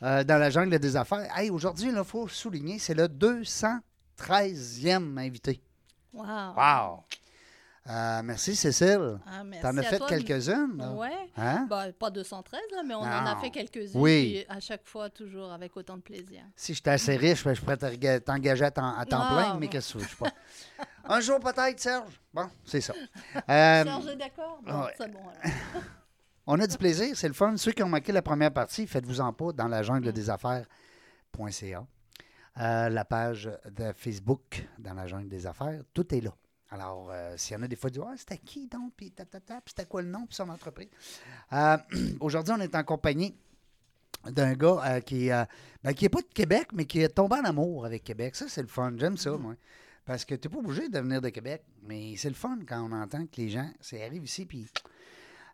[0.02, 1.28] euh, dans la jungle des affaires.
[1.36, 5.60] Hey, Aujourd'hui, il faut souligner, c'est le 213e invité.
[6.14, 6.24] Wow.
[6.56, 7.04] Wow!
[7.90, 9.18] Euh, merci, Cécile.
[9.26, 10.94] Ah, merci T'en as fait quelques-unes.
[10.96, 11.10] Ouais.
[11.36, 11.66] Hein?
[11.68, 13.90] Bah, pas 213, là, mais on en a fait quelques-unes.
[14.00, 14.44] Oui.
[14.48, 16.42] À chaque fois, toujours avec autant de plaisir.
[16.54, 19.58] Si j'étais assez riche, ben, je pourrais t'enga- t'engager à temps, à temps Ah, plein,
[19.58, 20.30] mais qu'est-ce que tu je sais pas.
[21.04, 22.20] Un jour peut-être, Serge?
[22.32, 22.94] Bon, c'est ça.
[23.48, 24.60] Euh, Serge est d'accord?
[24.64, 24.92] Bon, ouais.
[24.96, 25.18] c'est bon.
[25.42, 25.82] alors.
[26.46, 27.56] on a du plaisir, c'est le fun.
[27.56, 31.84] Ceux qui ont manqué la première partie, faites-vous-en pas dans la jungle des affaires.ca.
[32.60, 36.30] Euh, la page de Facebook dans la jungle des affaires, tout est là.
[36.72, 38.94] Alors, euh, s'il y en a des fois, disent Ah, c'était qui donc?
[38.96, 40.24] Puis ta, ta, ta, puis c'était quoi le nom?
[40.26, 40.88] Puis son entreprise
[41.52, 41.76] Euh,
[42.20, 43.36] Aujourd'hui, on est en compagnie
[44.24, 45.46] d'un gars euh, qui n'est
[45.84, 48.34] ben, qui est pas de Québec, mais qui est tombé en amour avec Québec.
[48.34, 48.94] Ça, c'est le fun.
[48.96, 49.54] J'aime ça, moi.
[50.06, 52.80] Parce que tu n'es pas obligé de venir de Québec, mais c'est le fun quand
[52.80, 54.66] on entend que les gens ça arrive ici, puis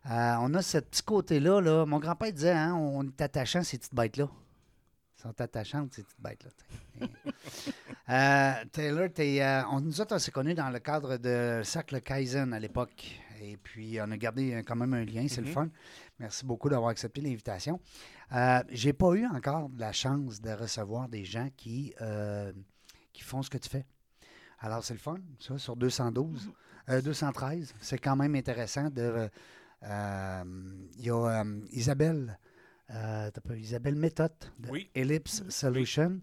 [0.05, 1.59] on a ce petit côté-là.
[1.59, 1.85] Là.
[1.85, 4.29] Mon grand-père disait hein, on est attachant, ces petites bêtes-là.
[5.21, 7.07] Sont attachantes, ces petites bêtes-là.
[8.09, 12.53] Euh, Taylor, euh, on, nous autres, on s'est connus dans le cadre de Cercle Kaizen
[12.53, 13.19] à l'époque.
[13.41, 15.67] Et puis, on a gardé euh, quand même un lien, c'est le fun.
[16.19, 17.81] Merci beaucoup d'avoir accepté l'invitation.
[18.31, 21.93] Euh, J'ai pas eu encore la chance de recevoir des gens qui,
[23.11, 23.85] qui font ce que tu fais.
[24.59, 26.49] Alors, c'est le fun, ça, sur 212.
[26.87, 29.29] Euh, 213, c'est quand même intéressant de.
[29.83, 32.39] Il y a Isabelle,
[32.91, 34.89] euh, t'as pas- Isabelle Méthode de Oui.
[34.95, 36.19] Ellipse Solution.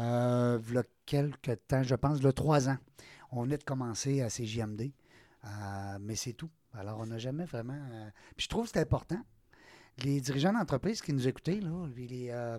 [0.00, 2.78] Euh, v'là quelques temps, je pense, le trois ans.
[3.30, 4.92] On venait de commencer à CJMD,
[5.44, 6.50] euh, mais c'est tout.
[6.74, 7.78] Alors, on n'a jamais vraiment.
[7.92, 9.20] euh, Puis je trouve que c'est important.
[10.04, 12.58] Les dirigeants d'entreprise qui nous écoutaient, là, les, les, euh,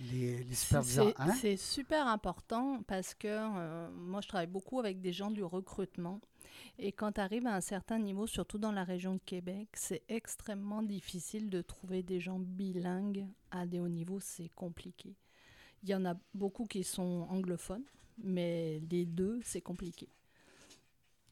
[0.00, 1.14] les, les superviseurs.
[1.16, 1.34] C'est hein?
[1.40, 6.20] c'est super important parce que euh, moi, je travaille beaucoup avec des gens du recrutement.
[6.78, 10.02] Et quand tu arrives à un certain niveau, surtout dans la région de Québec, c'est
[10.08, 14.20] extrêmement difficile de trouver des gens bilingues à des hauts niveaux.
[14.20, 15.14] C'est compliqué.
[15.82, 17.84] Il y en a beaucoup qui sont anglophones,
[18.18, 20.08] mais les deux, c'est compliqué.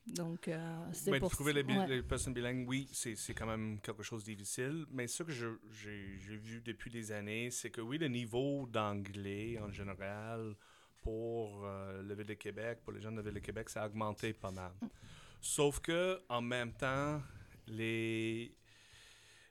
[0.07, 1.87] Donc, euh, c'est Mais pour trouver les, bi- ouais.
[1.89, 4.85] les personnes bilingues, oui, c'est quand même quelque chose de difficile.
[4.91, 9.73] Mais ce que j'ai vu depuis des années, c'est que oui, le niveau d'anglais en
[9.73, 10.55] général
[11.05, 13.85] pour euh, le Ville de Québec, pour les gens de la Ville de Québec, ça
[13.85, 14.73] a augmenté pas mal.
[15.41, 17.23] Sauf que en même temps,
[17.69, 18.53] les,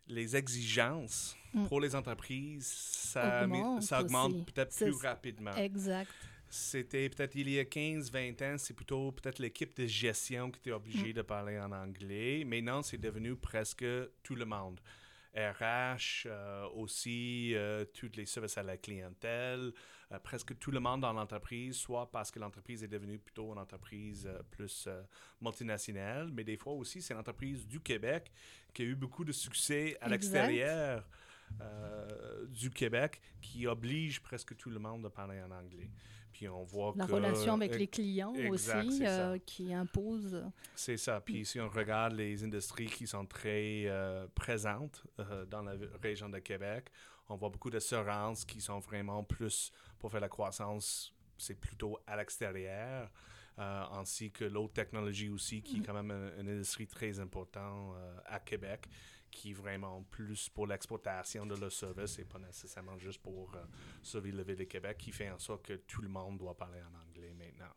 [0.07, 1.67] les exigences Mm.
[1.67, 5.55] pour les entreprises, ça, Augmente ça augmente peut-être plus rapidement.
[5.55, 6.11] Exact.
[6.49, 10.71] C'était peut-être il y a 15-20 ans, c'est plutôt peut-être l'équipe de gestion qui était
[10.71, 12.43] obligée de parler en anglais.
[12.45, 13.85] Maintenant, c'est devenu presque
[14.21, 14.79] tout le monde.
[15.35, 19.73] RH, euh, aussi, euh, tous les services à la clientèle,
[20.13, 23.59] euh, presque tout le monde dans l'entreprise, soit parce que l'entreprise est devenue plutôt une
[23.59, 25.01] entreprise euh, plus euh,
[25.41, 28.31] multinationale, mais des fois aussi, c'est l'entreprise du Québec
[28.73, 31.07] qui a eu beaucoup de succès à l'extérieur
[32.49, 35.91] du Québec qui oblige presque tout le monde de parler en anglais.
[36.43, 37.13] Puis on voit La que...
[37.13, 40.43] relation avec euh, les clients exact, aussi, euh, qui impose.
[40.75, 41.21] C'est ça.
[41.21, 46.27] Puis si on regarde les industries qui sont très euh, présentes euh, dans la région
[46.27, 46.89] de Québec,
[47.29, 52.17] on voit beaucoup d'assurances qui sont vraiment plus pour faire la croissance, c'est plutôt à
[52.17, 53.09] l'extérieur,
[53.57, 57.95] euh, ainsi que l'autre technologie aussi, qui est quand même une, une industrie très importante
[57.95, 58.89] euh, à Québec,
[59.33, 63.63] qui est vraiment plus pour l'exploitation de leur service et pas nécessairement juste pour euh,
[64.01, 66.79] servir le ville de Québec, qui fait en sorte que tout le monde doit parler
[66.81, 67.73] en anglais maintenant.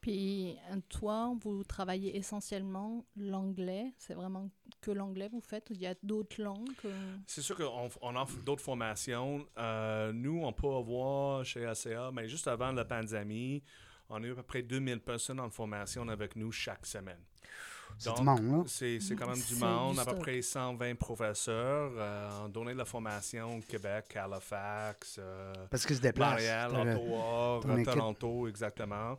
[0.00, 3.92] Puis euh, toi, vous travaillez essentiellement l'anglais.
[3.98, 5.68] C'est vraiment que l'anglais vous faites.
[5.70, 6.70] Il y a d'autres langues.
[7.26, 9.46] C'est sûr qu'on on offre d'autres formations.
[9.58, 13.62] Euh, nous, on peut avoir chez ACA, mais juste avant la pandémie,
[14.08, 17.20] on a eu à peu près 2000 personnes en formation avec nous chaque semaine.
[17.98, 18.62] C'est du Donc, monde, là.
[18.66, 21.92] C'est c'est quand même du monde, à peu près 120 professeurs.
[21.96, 26.32] Euh, on donnait de la formation au Québec, Halifax, euh, Parce qu'ils se déplacent.
[26.32, 27.84] Montréal, Ottawa.
[27.84, 29.18] Toronto, exactement.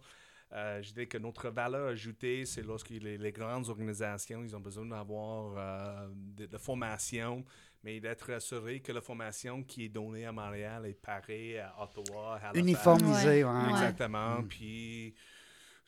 [0.53, 4.59] Euh, je dis que notre valeur ajoutée, c'est lorsque les, les grandes organisations, ils ont
[4.59, 7.45] besoin d'avoir euh, de, de formation,
[7.83, 12.35] mais d'être assuré que la formation qui est donnée à Montréal est pareille à Ottawa,
[12.35, 12.57] Halifax.
[12.59, 13.69] Uniformisé, Ouais.
[13.69, 14.43] Exactement.
[14.43, 15.15] Puis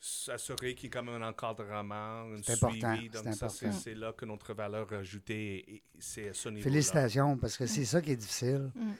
[0.00, 3.10] s'assurer qu'il y ait comme un encadrement, un C'est important, suivi.
[3.10, 6.62] Donc, c'est ça, c'est là que notre valeur ajoutée, est- est- c'est à ce niveau
[6.62, 8.92] Félicitations, parce que c'est ça qui est difficile Mm.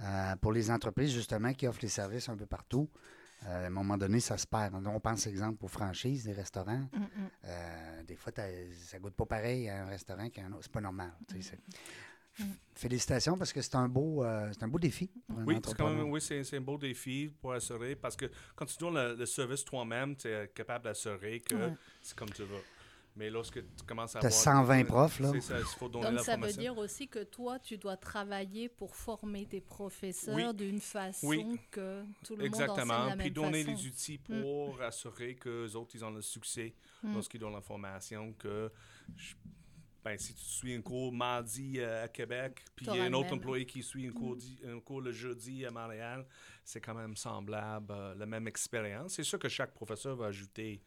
[0.00, 2.88] euh, pour les entreprises, justement, qui offrent les services un peu partout.
[3.46, 4.74] Euh, à un moment donné, ça se perd.
[4.86, 6.86] On pense, exemple, aux franchises des restaurants.
[6.92, 7.08] Mm, mm.
[7.46, 10.64] Euh, des fois, ça goûte pas pareil à un restaurant qu'à un autre.
[10.64, 11.12] C'est pas normal.
[11.32, 11.40] Mm.
[12.74, 15.76] Félicitations, parce que c'est un beau, euh, c'est un beau défi pour un Oui, c'est
[15.76, 18.94] quand même- oui, c'est c'est un beau défi pour assurer parce que quand tu donnes
[18.94, 21.74] le, le service toi-même, tu es capable d'assurer que Ouais.
[22.00, 22.62] c'est comme tu veux.
[23.16, 24.40] Mais lorsque tu commences à T'as avoir...
[24.66, 25.30] 120 profs, là.
[25.34, 27.96] C'est ça, il faut donner Donc, la ça veut dire aussi que toi, tu dois
[27.96, 30.54] travailler pour former tes professeurs Oui.
[30.54, 31.58] d'une façon Oui.
[31.72, 33.04] que tout le monde enseigne Exactement.
[33.06, 33.76] la Puis même donner façon.
[33.76, 37.14] les outils pour assurer que les autres, ils ont le succès Mm.
[37.14, 38.32] lorsqu'ils donnent la formation.
[38.38, 38.70] Que
[39.16, 39.34] je-
[40.04, 43.12] ben, si tu suis un cours mardi euh, à Québec, puis il y a un
[43.12, 43.34] autre même.
[43.38, 44.38] employé qui suit un cours, Mm.
[44.38, 46.26] di- un cours le jeudi à Montréal,
[46.64, 49.14] c'est quand même semblable, euh, la même expérience.
[49.14, 50.82] C'est sûr que chaque professeur va ajouter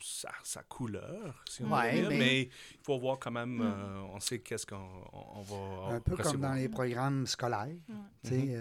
[0.00, 3.56] sa, sa couleur, si on Ouais, veut dire, mais- mais il faut voir quand même,
[3.58, 3.62] Mm.
[3.62, 4.76] euh, on sait qu'est-ce qu'on
[5.12, 7.68] on- on va Un peu comme dans les programmes scolaires.
[7.88, 7.94] Ouais.
[8.24, 8.58] Tu sais,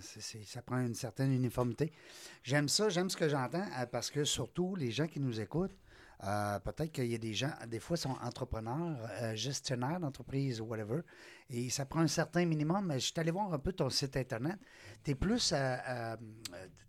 [0.00, 1.92] c'est- c'est- ça prend une certaine uniformité.
[2.42, 5.76] J'aime ça, j'aime ce que j'entends, parce que surtout, les gens qui nous écoutent,
[6.24, 10.64] euh, peut-être qu'il y a des gens, des fois, sont entrepreneurs, euh, gestionnaires d'entreprise ou
[10.64, 11.00] whatever,
[11.50, 12.86] et ça prend un certain minimum.
[12.86, 14.56] Mais je suis allé voir un peu ton site Internet.
[15.04, 16.16] Tu es plus, euh, euh,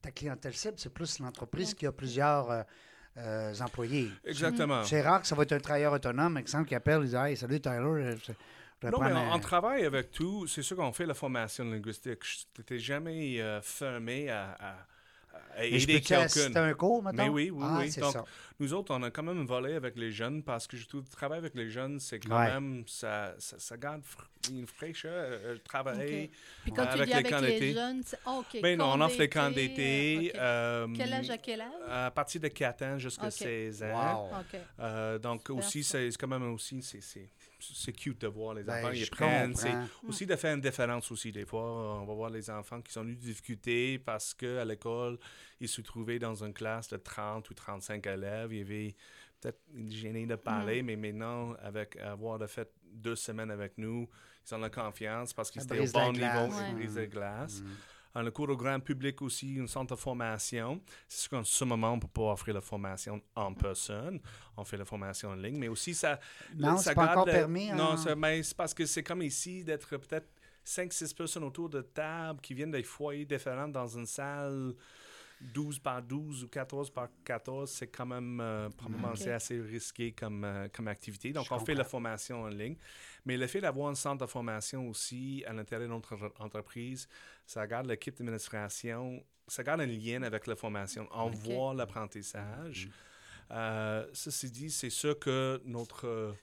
[0.01, 2.63] ta clientèle cible, c'est plus l'entreprise qui a plusieurs euh,
[3.17, 4.09] euh, employés.
[4.23, 4.83] Exactement.
[4.83, 7.35] C'est rare que ça va être un travailleur autonome, exemple, qui appelle et dit Hey,
[7.35, 8.31] salut Tyler, je,
[8.81, 10.45] je Non, mais on, un- on travaille avec tout.
[10.47, 12.19] C'est sûr qu'on fait la formation linguistique.
[12.23, 14.87] Je n'étais jamais euh, fermé à, à-
[15.59, 17.23] Mais je assister à un cours, maintenant?
[17.23, 17.91] Mais oui, oui, ah, oui.
[17.99, 18.25] Donc, ça.
[18.59, 21.11] Nous autres, on a quand même volé avec les jeunes parce que je trouve que
[21.11, 22.51] travailler avec les jeunes, c'est quand Ouais.
[22.53, 24.01] même, ça, ça, ça garde
[24.49, 26.23] une fraîcheur, euh, travailler.
[26.25, 26.29] Ok.
[26.63, 27.73] Puis quand tu avec dis les avec camps d'été.
[27.73, 28.61] jeunes, c'est ah, OK.
[28.61, 31.71] Ben non, on offre les camps d'été, euh, Quel âge à quel âge?
[31.89, 33.31] À partir de 4 ans jusqu'à Ok.
[33.33, 34.29] 16 ans.
[34.31, 34.39] Wow.
[34.39, 34.59] OK.
[34.79, 38.79] Euh, donc Super, aussi, c'est quand même aussi, c'est- c'est cute de voir les Ben,
[38.83, 39.55] enfants, ils je prennent.
[39.55, 40.07] C'est comprends.
[40.09, 41.31] aussi de faire une différence aussi.
[41.31, 45.17] Des fois, on va voir les enfants qui sont eu des difficultés parce qu'à l'école,
[45.59, 48.53] ils se trouvaient dans une classe de 30 ou 35 élèves.
[48.53, 48.95] Il y avait
[49.41, 54.07] peut-être une gêné de parler, mais maintenant, avec avoir de fait deux semaines avec nous,
[54.49, 56.69] ils ont la confiance parce qu'ils étaient au bon niveau, Ouais.
[56.69, 57.61] ils brisent la glace.
[57.61, 57.65] Mm.
[58.23, 60.81] Le cours au grand public aussi, une centre de formation.
[61.07, 64.19] C'est sûr qu'en ce moment, on ne peut pas offrir la formation en personne.
[64.55, 66.19] On fait la formation en ligne, mais aussi ça...
[66.55, 67.69] Non, ça c'est pas encore le- permis.
[67.71, 70.27] Non, en- ça- mais c'est parce que c'est comme ici d'être peut-être
[70.65, 74.73] 5-6 personnes autour de table qui viennent des foyers différents dans une salle
[75.39, 77.69] 12 par 12 ou 14 par 14.
[77.69, 79.17] C'est quand même euh, probablement Ok.
[79.17, 81.31] c'est assez risqué comme, euh, comme activité.
[81.31, 82.75] Donc, Je on fait la formation en ligne.
[83.25, 87.07] Mais le fait d'avoir un centre de formation aussi à l'intérieur de notre en- entreprise,
[87.45, 91.07] ça garde l'équipe d'administration, ça garde un lien avec la formation.
[91.11, 92.89] On voit l'apprentissage.
[93.51, 96.35] Euh, ceci dit, c'est sûr que notre,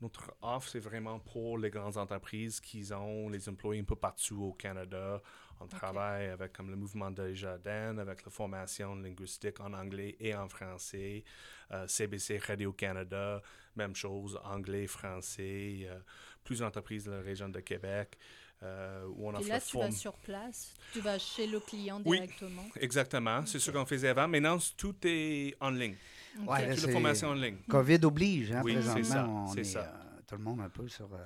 [0.00, 4.42] notre offre, c'est vraiment pour les grandes entreprises qui ont les employés un peu partout
[4.42, 5.22] au Canada.
[5.60, 10.34] On travaille avec comme le mouvement de Jardin, avec la formation linguistique en anglais et
[10.34, 11.24] en français.
[11.72, 13.42] Euh, CBC Radio-Canada,
[13.74, 15.86] même chose, anglais, français.
[15.88, 15.98] euh,
[16.44, 18.16] plusieurs entreprises de la région de Québec
[18.62, 22.00] euh, où on Puis offre là, tu vas sur place, tu vas chez le client
[22.04, 22.18] Oui.
[22.20, 22.62] directement.
[22.80, 24.28] Exactement, c'est ce qu'on faisait avant.
[24.28, 25.96] Maintenant, tout est en ligne.
[26.42, 26.50] OK.
[26.50, 27.56] Ouais, là, Toute la formation en ligne.
[27.68, 29.46] COVID oblige, hein, Oui, présentement.
[29.48, 29.92] c'est ça, est, ça.
[29.92, 31.12] euh, tout le monde un peu sur...
[31.12, 31.18] euh,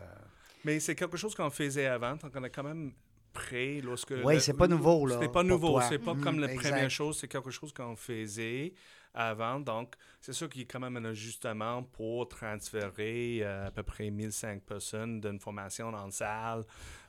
[0.65, 2.93] Mais c'est quelque chose qu'on faisait avant, donc on est quand même
[3.33, 4.15] prêt lorsque...
[4.25, 6.71] Oui, c'est pas nouveau, là, C'était pas nouveau, c'est pas Mhm, comme la exact.
[6.71, 8.73] première chose, c'est quelque chose qu'on faisait
[9.15, 13.71] avant, donc c'est sûr qu'il y a quand même un ajustement pour transférer euh, à
[13.71, 16.65] peu près 1500 personnes d'une formation en salle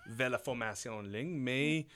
[0.07, 1.87] vers la formation en ligne, mais...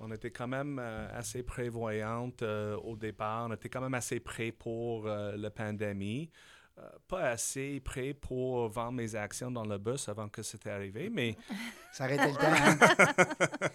[0.00, 3.48] On était quand même euh, assez prévoyante euh, au départ.
[3.50, 6.30] On était quand même assez prêt pour la pandémie.
[6.80, 11.10] Euh, pas assez prêt pour vendre mes actions dans le bus avant que c'était arrivé,
[11.12, 11.34] mais
[11.92, 12.40] Ça été le temps.
[12.44, 13.68] hein?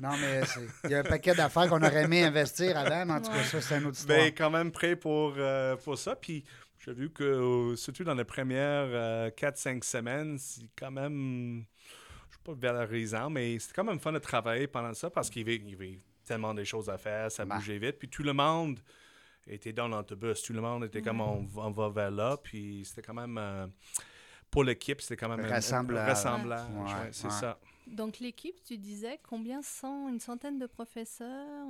[0.00, 3.12] non, mais c'est- il y a un paquet d'affaires qu'on aurait aimé investir avant, mais
[3.14, 4.18] en tout cas, ça, c'est une autre histoire.
[4.18, 6.16] ben, quand même prêt pour, euh, pour ça.
[6.16, 6.44] Puis
[6.80, 11.64] j'ai vu que, euh, surtout dans les premières 4-5 semaines, c'est quand même,
[12.30, 15.42] je sais pas valorisant, mais c'était quand même fun de travailler pendant ça parce qu'il
[15.42, 17.56] y avait, il y avait tellement de choses à faire, ça Ben.
[17.56, 17.98] bougeait vite.
[17.98, 18.80] Puis tout le monde
[19.46, 22.36] était dans l'autobus, tout le monde était comme on, on va vers là.
[22.42, 23.66] Puis c'était quand même, euh,
[24.50, 26.08] pour l'équipe, c'était quand même Rassemblage.
[26.08, 26.70] rassemblage.
[26.70, 27.30] Ouais, ouais, c'est ouais.
[27.32, 27.58] ça.
[27.86, 31.68] Donc l'équipe, tu disais combien sont une centaine de professeurs?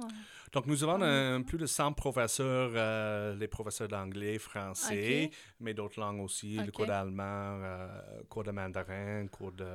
[0.52, 5.98] Donc nous avons un- plus de 100 professeurs, euh, les professeurs d'anglais, français, mais d'autres
[5.98, 7.24] langues aussi, le cours d'allemand,
[7.64, 7.88] euh,
[8.28, 9.66] cours de mandarin, cours de,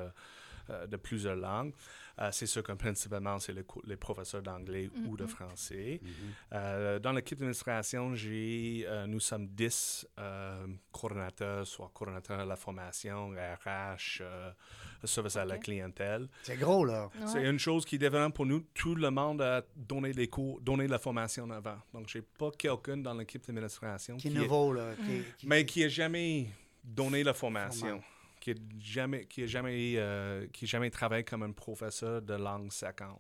[0.69, 1.73] euh, de plusieurs langues.
[2.21, 6.01] Euh, c'est sûr que principalement, c'est le les professeurs d'anglais ou de français.
[6.51, 12.57] Euh, dans l'équipe d'administration, j'ai, euh, nous sommes 10 euh, coordonnateurs, soit coordonnateurs de la
[12.57, 14.51] formation, RH, euh,
[15.05, 16.27] service à la clientèle.
[16.43, 17.09] C'est gros, là.
[17.25, 18.59] C'est une chose qui est différente pour nous.
[18.73, 21.77] Tout le monde a donné les cours, donné la formation avant.
[21.93, 24.91] Donc, j'ai pas quelqu'un dans l'équipe d'administration Qui est est- nouveau, là.
[25.05, 26.47] qui qui- mais qui a jamais
[26.83, 28.03] donné la formation, Formation.
[28.39, 32.33] Qui a jamais, qui a jamais, euh, qui a jamais travaillé comme un professeur de
[32.33, 33.19] langue 50.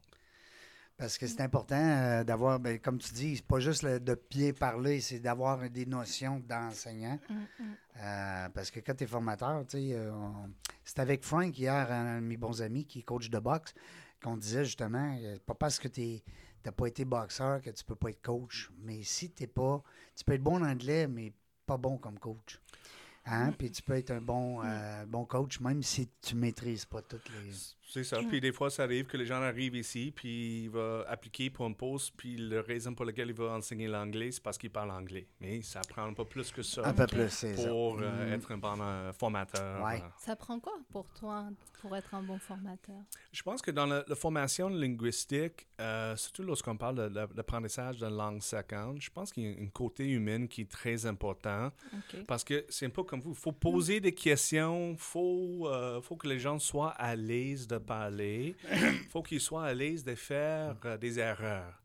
[0.97, 4.21] Parce que c'est important euh, d'avoir, ben, comme tu dis, c'est pas juste le- de
[4.29, 7.17] bien parler, c'est d'avoir des notions d'enseignant.
[7.29, 7.75] Mm, mm.
[8.01, 10.49] Euh, parce que quand tu es formateur, tu sais, euh, on-
[10.83, 13.73] c'était avec Frank hier, un de mes bons amis qui est coach de boxe,
[14.21, 16.19] qu'on disait justement, pas parce que tu
[16.65, 18.69] n'as pas été boxeur que tu peux pas être coach.
[18.81, 19.81] Mais si tu pas,
[20.17, 21.31] tu peux être bon en anglais, mais
[21.65, 22.59] pas bon comme coach.
[23.31, 23.51] Hein?
[23.57, 27.29] Puis tu peux être un bon, euh, bon coach, même si tu maîtrises pas toutes
[27.29, 27.51] les.
[27.91, 28.19] C'est ça.
[28.29, 31.65] Puis des fois, ça arrive que les gens arrivent ici, puis ils vont appliquer pour
[31.65, 34.91] un poste, puis la raison pour laquelle ils veulent enseigner l'anglais, c'est parce qu'ils parlent
[34.91, 35.25] anglais.
[35.41, 37.67] Mais ça prend pas plus que ça Un peu plus, c'est ça.
[37.67, 38.33] pour euh, Mhm.
[38.33, 39.83] être un bon euh, formateur.
[39.83, 39.95] Ouais.
[40.03, 40.07] euh.
[40.19, 41.45] Ça prend quoi pour toi
[41.81, 42.97] pour être un bon formateur?
[43.31, 47.97] Je pense que dans la, la formation linguistique, euh, surtout lorsqu'on parle de, de- d'apprentissage
[47.97, 51.71] de langue seconde, je pense qu'il y a un côté humain qui est très important
[51.93, 52.25] Ok.
[52.27, 53.31] parce que c'est un peu comme vous.
[53.31, 57.65] Il faut poser des questions, il faut, euh, faut que les gens soient à l'aise
[57.67, 58.77] de parler, il
[59.09, 61.81] faut qu'ils soient à l'aise de faire euh, des erreurs.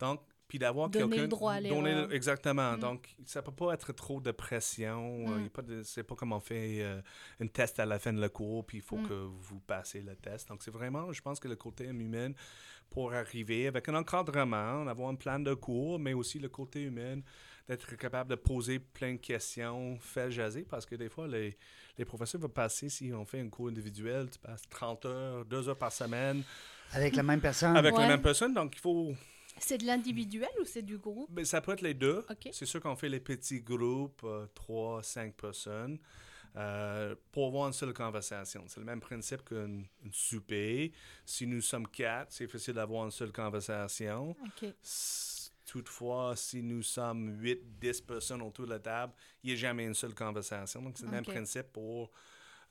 [0.00, 1.22] Donc, puis d'avoir Donner quelqu'un...
[1.22, 2.12] le droit à donner l'erreur.
[2.12, 2.72] Exactement.
[2.72, 2.80] Mm.
[2.80, 5.26] Donc, ça peut pas être trop de pression.
[5.28, 5.42] euh, Mm.
[5.42, 7.02] y a pas de- c'est pas comme on fait euh,
[7.40, 9.08] un test à la fin de le cours, puis il faut Mm.
[9.08, 10.48] que vous passez le test.
[10.48, 12.32] Donc, c'est vraiment, je pense que le côté humain
[12.88, 17.20] pour arriver avec un encadrement, avoir un plan de cours, mais aussi le côté humain,
[17.68, 21.56] d'être capable de poser plein de questions, faire jaser, parce que des fois, les,
[21.98, 25.68] les professeurs vont passer, si on fait un cours individuel, tu passes 30 heures, 2
[25.68, 26.42] heures par semaine
[26.92, 27.76] Avec la même personne.
[27.76, 28.02] avec Ouais.
[28.02, 29.12] la même personne, donc il faut...
[29.60, 31.30] C'est de l'individuel ou c'est du groupe?
[31.32, 32.24] Ben, ça peut être les deux.
[32.52, 35.98] C'est sûr qu'on fait les petits groupes, euh, 3, 5 personnes,
[36.56, 38.64] euh, pour avoir une seule conversation.
[38.68, 40.92] C'est le même principe qu'une une souper.
[41.26, 44.30] Si nous sommes quatre, c'est facile d'avoir une seule conversation.
[44.46, 44.70] Ok.
[45.72, 49.84] Toutefois, si nous sommes 8, 10 personnes autour de la table, il n'y a jamais
[49.84, 50.80] une seule conversation.
[50.80, 52.10] Donc, c'est le même principe pour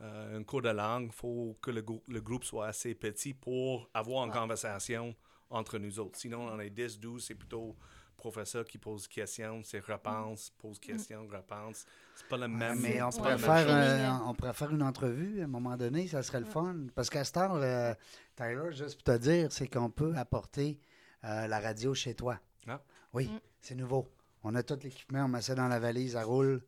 [0.02, 1.06] euh, un cours de langue.
[1.06, 4.40] Il faut que le, grou- le groupe soit assez petit pour avoir une Ah.
[4.40, 5.16] conversation
[5.50, 6.18] entre nous autres.
[6.18, 7.76] Sinon, on est 10, 12, c'est plutôt
[8.18, 11.86] professeur qui pose questions, c'est repense, pose question, repense.
[12.16, 12.80] C'est pas le Ouais, même.
[12.82, 15.48] mais on c'est pourrait, pas le faire, euh, on pourrait faire une entrevue à un
[15.48, 16.76] moment donné, ça serait le fun.
[16.96, 17.94] Parce qu'à cette heure, euh,
[18.36, 20.80] Tyler, juste pour te dire, c'est qu'on peut apporter
[21.26, 22.40] euh, la radio chez toi.
[22.68, 22.82] Ah.
[23.14, 23.40] Oui, Mm.
[23.62, 24.08] c'est nouveau.
[24.44, 26.62] On a tout l'équipement, on met ça dans la valise, ça roule,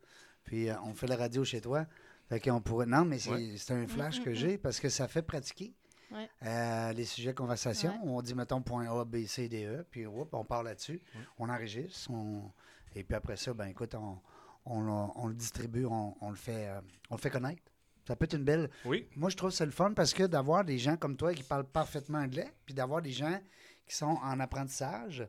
[0.43, 1.85] puis euh, on fait la radio chez toi.
[2.29, 2.85] Fait qu'on pourrait.
[2.85, 3.55] Non, mais c'est Ouais.
[3.71, 5.73] un flash Mm, que mm, j'ai parce que ça fait pratiquer.
[6.11, 6.27] Ouais.
[6.43, 7.99] euh, les sujets de conversation, Ouais.
[8.09, 10.99] on dit, mettons, point A, B, C, D, E, puis hop, on part là-dessus,
[11.37, 12.51] on enregistre, on-
[12.95, 14.17] et puis après ça, ben écoute, on,
[14.65, 16.81] on, le- on le distribue, on, on le fait, euh,
[17.11, 17.61] on le fait connaître.
[18.07, 18.71] Ça peut être une belle.
[18.85, 21.31] Oui, Moi, je trouve que c'est le fun parce que d'avoir des gens comme toi
[21.31, 23.39] qui parlent parfaitement anglais, puis d'avoir des gens
[23.85, 25.27] qui sont en apprentissage,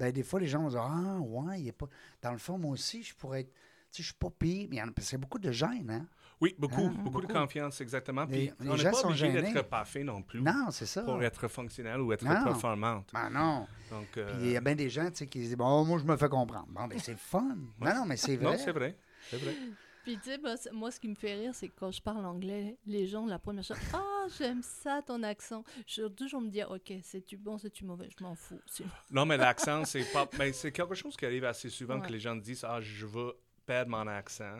[0.00, 1.86] ben des fois, les gens vont dire Ah, ouais, il est pas.
[2.22, 3.52] Dans le fond, moi aussi, je pourrais être.
[3.92, 4.66] Tu sais, je suis pas pire.
[4.70, 6.06] Mais il y en a- c'est beaucoup de gêne, hein?
[6.40, 8.26] oui, beaucoup, Hein, beaucoup, de confiance, exactement.
[8.26, 11.02] Puis les on n'est gens pas sont obligé d'être parfait non plus Non, c'est ça.
[11.02, 12.44] pour être fonctionnel ou être Non.
[12.44, 13.10] performante.
[13.12, 13.66] Ben non.
[13.90, 15.98] Donc, Puis euh, il y a bien des gens tu sais, qui disent Bon, moi,
[15.98, 16.68] je me fais comprendre.
[16.70, 17.56] Bon, ben c'est fun.
[17.80, 18.52] Non, non, mais c'est vrai.
[18.52, 18.96] non, c'est vrai.
[19.28, 19.54] C'est vrai.
[20.02, 22.00] Puis tu sais, moi, c- moi, ce qui me fait rire, c'est que quand je
[22.00, 25.62] parle anglais, les gens, la première chose, ah, j'aime ça, ton accent.
[25.86, 28.60] Je toujours me dire, ok, c'est-tu bon, c'est-tu mauvais, je m'en fous.
[29.10, 30.28] Non, mais l'accent, c'est pas.
[30.38, 32.06] Mais c'est quelque chose qui arrive assez souvent Ouais.
[32.06, 33.34] que les gens disent Ah, je veux
[33.66, 34.56] perdre mon accent.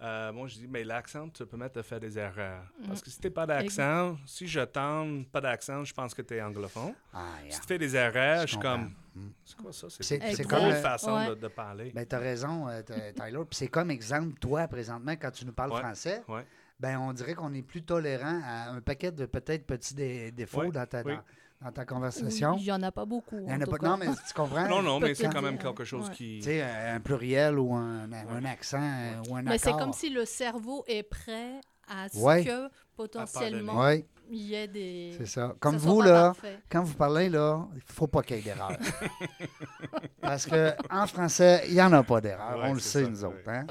[0.00, 2.64] Euh, moi, je dis, mais l'accent te permet de faire des erreurs.
[2.86, 6.34] Parce que si tu pas d'accent, si je tente pas d'accent, je pense que tu
[6.34, 6.92] es anglophone.
[7.14, 8.92] Ah, Si tu fais des erreurs, je Je suis comme.
[9.14, 9.28] Mm.
[9.44, 9.86] C'est quoi ça?
[9.88, 11.28] C'est- une comme, façon ouais.
[11.30, 11.92] de, de parler.
[11.94, 13.38] Ben, t'as raison, euh, Tyler.
[13.48, 15.80] Puis c'est comme exemple, toi, présentement, quand tu nous parles Ouais.
[15.80, 16.44] français, Ouais.
[16.78, 20.70] ben on dirait qu'on est plus tolérant à un paquet de peut-être petits dé- défauts
[20.70, 21.14] dans, ta, oui.
[21.62, 22.56] Dans, ta conversation.
[22.58, 23.38] Il n'y en a pas beaucoup.
[23.40, 23.88] Il y en en a tout pas- cas.
[23.88, 24.68] non, mais tu comprends?
[24.68, 26.14] Non, non, mais c'est quand même quelque chose ouais.
[26.14, 26.38] qui.
[26.38, 29.80] Tu sais, un, pluriel ou un, un accent euh, ou un Mais c'est accord.
[29.80, 32.44] comme si le cerveau est prêt à ce Ouais.
[32.44, 33.90] que potentiellement
[34.28, 35.14] il y ait des.
[35.18, 35.54] c'est ça.
[35.60, 36.58] Comme ça vous, là, parfait.
[36.68, 38.72] quand vous parlez, là, il ne faut pas qu'il y ait d'erreur.
[40.20, 42.58] Parce qu'en français, il n'y en a pas d'erreur.
[42.58, 43.36] Ouais, on le sait, ça, nous autres.
[43.48, 43.66] Hein?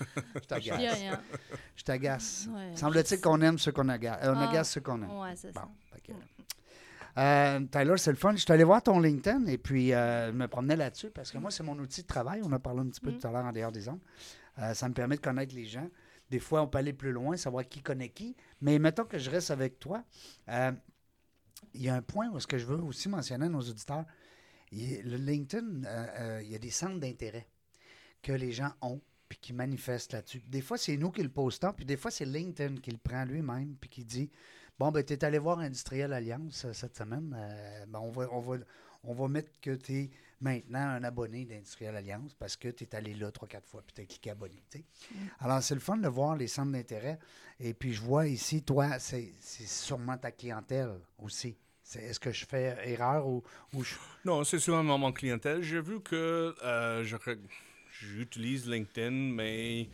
[0.34, 0.98] Je t'agace.
[1.76, 2.48] Je t'agace.
[2.50, 2.70] Ouais.
[2.74, 4.20] Semble-t-il qu'on aime ceux qu'on agace.
[4.22, 4.48] On Ah.
[4.48, 5.18] agace ceux qu'on aime.
[5.18, 5.68] Ouais, c'est ça.
[7.16, 8.32] Euh, Tyler, c'est le fun.
[8.32, 11.38] Je suis allé voir ton LinkedIn et puis euh, je me promenais là-dessus parce que
[11.38, 12.40] moi, c'est mon outil de travail.
[12.44, 13.18] On a parlé un petit peu Mm.
[13.18, 14.00] tout à l'heure en dehors des ondes.
[14.58, 15.88] Euh, ça me permet de connaître les gens.
[16.30, 18.36] Des fois, on peut aller plus loin, savoir qui connaît qui.
[18.60, 20.02] Mais mettons que je reste avec toi.
[20.48, 24.04] il y a un point où ce que je veux aussi mentionner à nos auditeurs.
[24.72, 25.82] Il le LinkedIn,
[26.42, 27.46] il y a des centres d'intérêt
[28.22, 30.42] que les gens ont puis qui manifestent là-dessus.
[30.46, 33.24] Des fois, c'est nous qui le postons, puis des fois, c'est LinkedIn qui le prend
[33.24, 34.30] lui-même puis qui dit
[34.78, 37.34] Bon, ben, tu es allé voir Industriel Alliance euh, cette semaine.
[37.38, 38.56] euh, ben, on, va, on, va,
[39.04, 40.10] on va mettre que tu es
[40.40, 43.94] maintenant un abonné d'Industriel Alliance parce que tu es allé là trois, quatre fois puis
[43.94, 44.60] tu as cliqué abonné.
[45.38, 47.18] Alors, c'est le fun de voir les centres d'intérêt.
[47.60, 51.56] Et puis, je vois ici, toi, c'est sûrement ta clientèle aussi.
[51.94, 53.44] Est-ce que je fais erreur ou,
[53.74, 53.94] ou je.
[54.24, 55.62] Non, c'est souvent mon clientèle.
[55.62, 57.04] J'ai vu que euh,
[57.92, 59.88] j'utilise LinkedIn, mais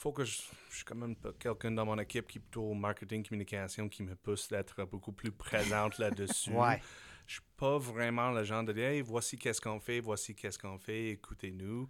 [0.00, 0.40] faut que je,
[0.70, 4.14] je suis quand même quelqu'un dans mon équipe qui est plutôt marketing, communication, qui me
[4.14, 6.50] pousse d'être beaucoup plus présente là-dessus.
[6.60, 6.80] Ouais.
[7.26, 10.58] Je suis pas vraiment le genre de dire hey, voici qu'est-ce qu'on fait, voici qu'est-ce
[10.58, 11.86] qu'on fait, écoutez-nous.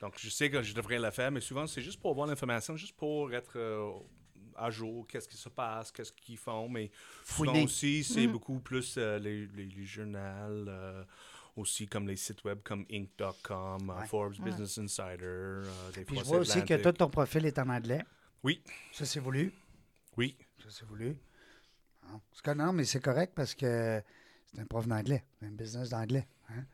[0.00, 2.76] Donc, je sais que je devrais le faire, mais souvent, c'est juste pour avoir l'information,
[2.76, 3.90] juste pour être euh,
[4.54, 6.68] à jour, qu'est-ce qui se passe, qu'est-ce qu'ils font.
[6.68, 6.90] Mais
[7.24, 11.04] souvent aussi, c'est beaucoup plus euh, les, les, les journaux, euh,
[11.56, 14.06] aussi comme les sites web comme Inc.com, euh, Ouais.
[14.06, 14.50] Forbes Ouais.
[14.50, 15.18] Business Insider.
[15.24, 18.02] euh, des Puis fois, je vois aussi que tout ton profil est en anglais.
[18.42, 19.52] Oui, Ça, c'est voulu.
[20.16, 20.36] oui.
[20.62, 21.16] Ça, c'est voulu.
[22.08, 24.02] Non, c'est que- non, mais c'est correct parce que
[24.46, 25.24] c'est un prof d'anglais.
[25.42, 26.26] Un business d'anglais.
[26.48, 26.64] hein.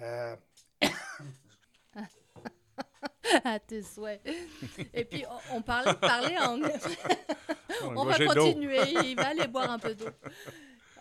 [0.00, 0.36] Euh,
[3.44, 4.22] à tes souhaits.
[4.94, 6.78] Et puis, on, on parlait de parler anglais.
[7.82, 8.78] On va continuer.
[9.04, 10.06] Il va aller boire un peu d'eau.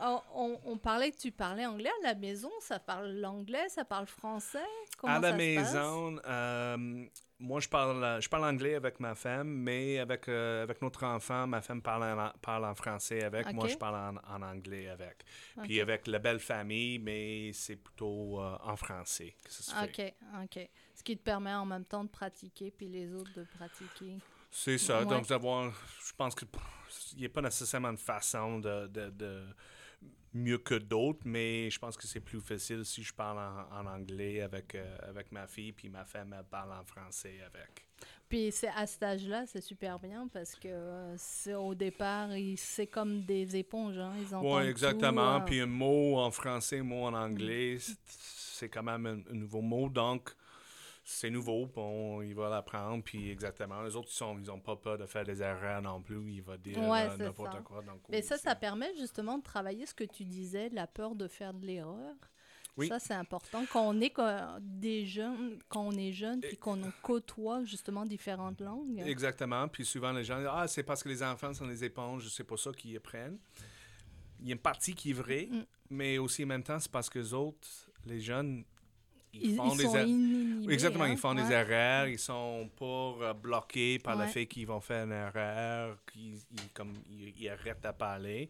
[0.02, 2.52] On, on- on parlait que tu parlais anglais à la maison.
[2.60, 4.60] Ça parle l'anglais, ça parle français.
[4.98, 5.74] Comment à la ça se passe?
[5.74, 7.06] maison, euh,
[7.40, 11.48] moi, je parle, je parle anglais avec ma femme, mais avec, euh, avec notre enfant,
[11.48, 13.52] ma femme parle en, parle en français avec.
[13.54, 15.24] Moi, je parle en, en anglais avec.
[15.64, 20.16] Puis avec la belle famille, mais c'est plutôt euh, en français que ça se fait.
[20.40, 20.70] Ok, ok.
[20.94, 24.18] Ce qui te permet en même temps de pratiquer, puis les autres de pratiquer.
[24.50, 25.00] C'est ça.
[25.00, 25.06] Ouais.
[25.06, 25.74] Donc, d'avoir,
[26.06, 26.48] je pense qu'il
[27.18, 29.44] n'y a pas nécessairement une façon de, de- de
[30.36, 33.86] mieux que d'autres, mais je pense que c'est plus facile si je parle en, en
[33.88, 37.88] anglais avec, euh, avec ma fille, puis ma femme elle parle en français avec.
[38.28, 42.88] Puis c'est à cet âge-là, c'est super bien parce que euh, c'est au départ, c'est
[42.88, 45.38] comme des éponges, hein, ils entendent Oui, exactement.
[45.38, 49.06] tout, euh, Puis un mot en français, un mot en anglais, c'est- c'est quand même
[49.06, 49.90] un, un nouveau mot.
[49.90, 50.32] Donc,
[51.08, 51.68] c'est nouveau.
[51.68, 53.04] Bon, il va l'apprendre.
[53.04, 53.84] Puis exactement.
[53.84, 56.20] Les autres, ils sont, ils ont pas peur de faire des erreurs non plus.
[56.34, 57.82] Il va dire Ouais, euh, n'importe quoi.
[57.84, 61.16] Donc, Mais oui, ça, ça permet justement de travailler ce que tu disais, la peur
[61.16, 62.16] de faire de l'erreur.
[62.76, 62.88] Oui.
[62.90, 63.64] Ça, c'est important.
[63.72, 64.14] Quand on est
[64.60, 69.02] des jeunes, quand on est jeune, puis qu'on côtoie justement différentes langues.
[69.06, 69.68] Exactement.
[69.70, 72.44] Puis souvent, les gens disent Ah, c'est parce que les enfants sont des éponges, c'est
[72.44, 73.38] pas ça qu'ils apprennent.
[74.42, 75.64] Il y a une partie qui est vraie, Mm.
[75.92, 77.68] mais aussi en même temps, c'est parce que les autres,
[78.06, 78.66] les jeunes,
[79.42, 81.12] ils, Ils, font ils des sont inhibés, Exactement, hein?
[81.12, 82.86] ils font des erreurs, ils sont pas
[83.22, 84.28] euh, bloqués par le Ouais.
[84.30, 88.50] fait qu'ils vont faire une erreur, qu'ils ils, comme, ils, arrêtent à parler.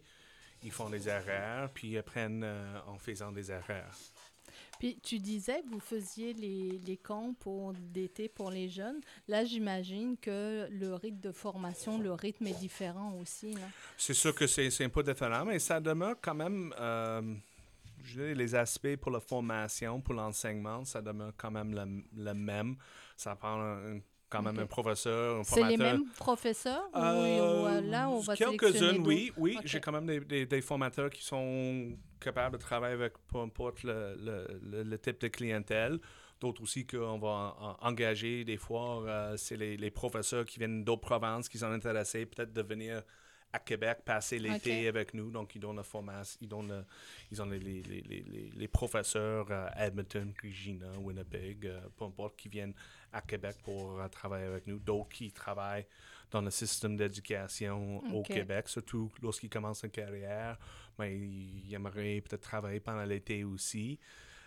[0.62, 3.94] Ils font des erreurs, puis ils apprennent euh, en faisant des erreurs.
[4.78, 9.00] Puis tu disais que vous faisiez les, les camps pour d'été pour les jeunes.
[9.28, 13.54] Là, j'imagine que le rythme de formation, le rythme est différent aussi.
[13.96, 17.22] C'est sûr que c'est c'est un peu différent, mais ça demeure quand même, euh,
[18.16, 22.76] les aspects pour la formation, pour l'enseignement, ça demeure quand même le, le même.
[23.16, 25.98] Ça prend un- quand même un professeur, un C'est les formateur.
[26.00, 28.34] mêmes professeurs Euh, ou, euh, là, on va
[28.96, 29.08] d'autres?
[29.08, 29.32] oui.
[29.36, 33.38] Oui, j'ai quand même des, des- des formateurs qui sont capables de travailler avec peu
[33.38, 36.00] importe le, le- le- le type de clientèle.
[36.40, 40.58] D'autres aussi qu'on va en- en- engager des fois, euh, c'est les, les professeurs qui
[40.58, 43.02] viennent d'autres provinces qui sont intéressés peut-être de venir
[43.52, 45.30] à Québec passer l'été avec nous.
[45.30, 46.84] Donc, ils donnent la formation, ils, donnent
[47.30, 52.48] ils ont les, les, les, les, professeurs à Edmonton, Regina, Winnipeg, euh, peu importe, qui
[52.48, 52.74] viennent
[53.12, 54.78] à Québec pour euh, travailler avec nous.
[54.78, 55.86] D'autres qui travaillent
[56.30, 58.22] dans le système d'éducation au.
[58.22, 60.58] Québec, surtout lorsqu'ils commencent une carrière,
[60.98, 63.98] mais ils aimeraient peut-être travailler pendant l'été aussi.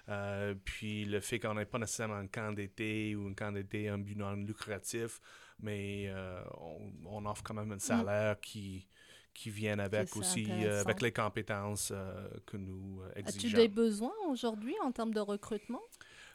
[0.10, 3.90] Euh, puis le fait qu'on n'ait pas nécessairement un camp d'été ou un camp d'été
[3.90, 5.20] un but non lucratif,
[5.60, 8.88] mais euh, on, on offre quand même un salaire qui,
[9.36, 13.58] qui vient avec aussi, euh, avec les compétences euh, que nous euh, As-tu exigeons.
[13.60, 15.82] des besoins aujourd'hui en termes de recrutement?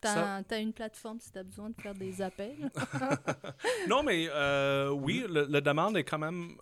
[0.02, 2.70] Tu Ça- as, une plateforme si tu as besoin de faire des appels?
[3.88, 6.56] Non, mais euh, oui, le- la demande est quand même.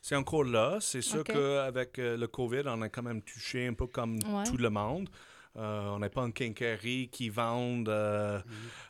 [0.00, 0.78] c'est encore là.
[0.80, 4.44] C'est sûr qu'avec le COVID, on a quand même touché un peu comme Ouais.
[4.44, 5.08] tout le monde.
[5.56, 8.40] Euh, on n'est pas une quincaillerie qui vend, euh,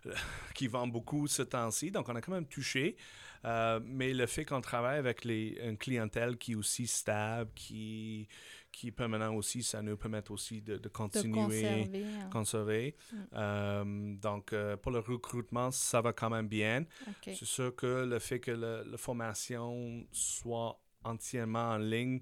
[0.55, 2.97] qui vend beaucoup ce temps-ci, donc on a quand même touché.
[3.45, 8.27] Euh, mais le fait qu'on travaille avec les, une clientèle qui est aussi stable, qui,
[8.73, 12.05] qui est permanent aussi, ça nous permet aussi de, de De continuer conserver.
[12.05, 12.31] hein.
[12.31, 12.97] conserver.
[13.13, 13.17] Mm.
[13.35, 16.85] Euh, donc, euh, pour le recrutement, ça va quand même bien.
[17.25, 22.21] C'est sûr que le fait que la formation soit entièrement en ligne,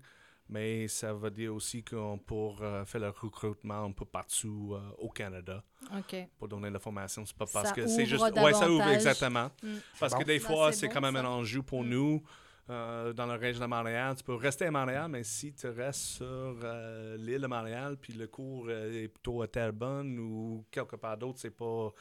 [0.48, 4.80] mais ça veut dire aussi qu'on peut euh, faire le recrutement un peu partout euh,
[4.98, 5.62] au Canada
[5.96, 6.16] OK.
[6.38, 7.24] pour donner la formation.
[7.26, 8.22] C'est pas Ça parce que c'est juste.
[8.22, 9.50] Ouais, ça ouvre exactement.
[9.62, 9.68] Mm.
[9.98, 10.18] Parce Bon.
[10.20, 11.20] que des Ça, fois, c'est bon, quand même ça.
[11.20, 11.88] un enjeu pour Mm.
[11.88, 12.22] nous.
[12.68, 16.00] euh, dans la région de Montréal, tu peux rester à Montréal, mais si tu restes
[16.00, 16.24] sur
[16.64, 21.16] euh, l'île de Montréal, puis le cours euh, est plutôt à Terrebonne ou quelque part
[21.16, 21.92] d'autre, c'est pas,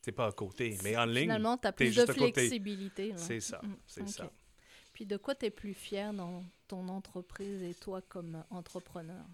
[0.00, 0.78] t'es pas à côté.
[0.84, 3.12] Mais en ligne, Finalement, tu as plus de flexibilité.
[3.16, 4.30] c'est ça, Mm, c'est ça.
[4.92, 9.24] Puis de quoi tu es plus fier dans ton entreprise et toi comme entrepreneur?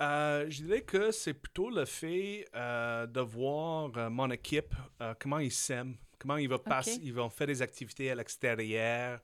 [0.00, 4.74] Euh, je dirais que c'est plutôt le fait euh, de voir euh, mon équipe,
[5.20, 9.20] comment ils s'aiment, comment ils vont, passer, ils vont faire des activités à l'extérieur,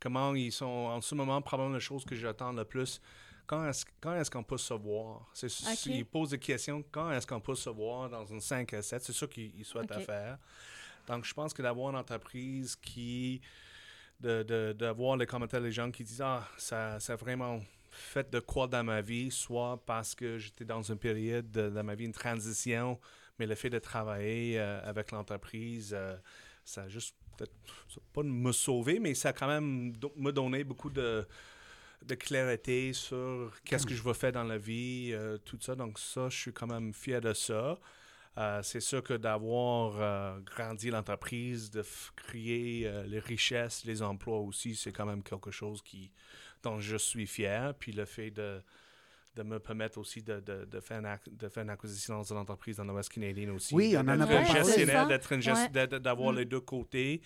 [0.00, 3.00] comment ils sont en ce moment, probablement la chose que j'attends le plus.
[3.46, 5.28] Quand est-ce, quand est-ce qu'on peut se voir?
[5.34, 5.50] C'est,
[5.86, 9.02] Ils posent des questions, quand est-ce qu'on peut se voir dans une 5 à 7?
[9.02, 10.38] C'est ça qu'ils ils souhaitent faire.
[11.06, 13.42] Donc, je pense que d'avoir une entreprise qui...
[14.22, 17.60] de, de, d'avoir les commentaires des gens qui disent Ah, ça, ça a vraiment
[17.90, 21.84] fait de quoi dans ma vie, soit parce que j'étais dans une période de, dans
[21.84, 22.98] ma vie, une transition,
[23.38, 26.16] mais le fait de travailler euh, avec l'entreprise, euh,
[26.64, 27.52] ça a juste peut-être
[28.12, 31.26] pas de me sauver, mais ça a quand même me donné beaucoup de,
[32.04, 35.74] de clarité sur qu'est-ce que je veux faire dans la vie, euh, tout ça.
[35.74, 37.78] Donc ça, je suis quand même fier de ça.
[38.38, 41.84] Euh, c'est sûr que d'avoir euh, grandi l'entreprise, de
[42.16, 46.10] créer euh, les richesses, les emplois aussi, c'est quand même quelque chose qui,
[46.62, 47.74] dont je suis fier.
[47.78, 48.62] Puis le fait de,
[49.36, 52.38] de me permettre aussi de, de, de faire, une, de faire une acquisition dans une
[52.38, 53.74] entreprise dans l'Ouest canadien aussi.
[53.74, 54.44] Oui, on en a parlé.
[54.46, 56.00] gestionnaire, Ouais.
[56.00, 56.36] d'avoir Mm.
[56.36, 57.20] les deux côtés.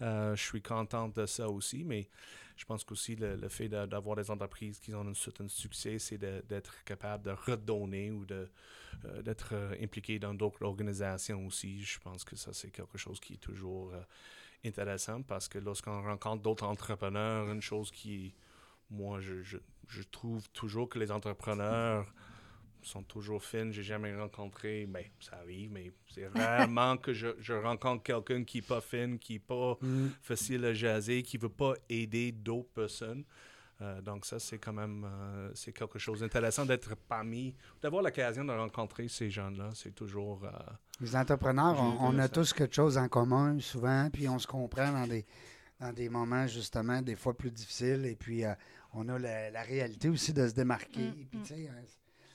[0.00, 2.08] Euh, je suis contente de ça aussi, mais
[2.56, 6.18] je pense qu'aussi le, le fait d'avoir des entreprises qui ont un certain succès, c'est
[6.18, 11.82] d'être capable de redonner ou euh, d'être euh, impliqué dans d'autres organisations aussi.
[11.82, 13.92] Je pense que ça, c'est quelque chose qui est toujours
[14.64, 18.34] intéressant parce que lorsqu'on rencontre d'autres entrepreneurs, une chose qui,
[18.90, 22.06] moi, je, je trouve toujours que les entrepreneurs
[22.82, 23.72] sont toujours fines.
[23.72, 28.58] J'ai jamais rencontré, mais ça arrive, mais c'est rarement que je, je rencontre quelqu'un qui
[28.58, 30.08] n'est pas fine, qui n'est pas Mm.
[30.22, 33.24] facile à jaser, qui veut pas aider d'autres personnes.
[33.80, 38.44] Euh, donc ça, c'est quand même euh, c'est quelque chose d'intéressant d'être parmi, d'avoir l'occasion
[38.44, 39.70] de rencontrer ces gens-là.
[39.74, 40.44] C'est toujours...
[40.44, 40.50] euh,
[41.00, 44.92] Les entrepreneurs, on, on a tous quelque chose en commun souvent, puis on se comprend
[44.92, 45.24] dans des,
[45.80, 48.54] dans des moments justement des fois plus difficiles, et puis euh,
[48.94, 51.08] on a la, la réalité aussi de se démarquer.
[51.08, 51.42] Mm, Puis mm.
[51.42, 51.82] tu sais, euh,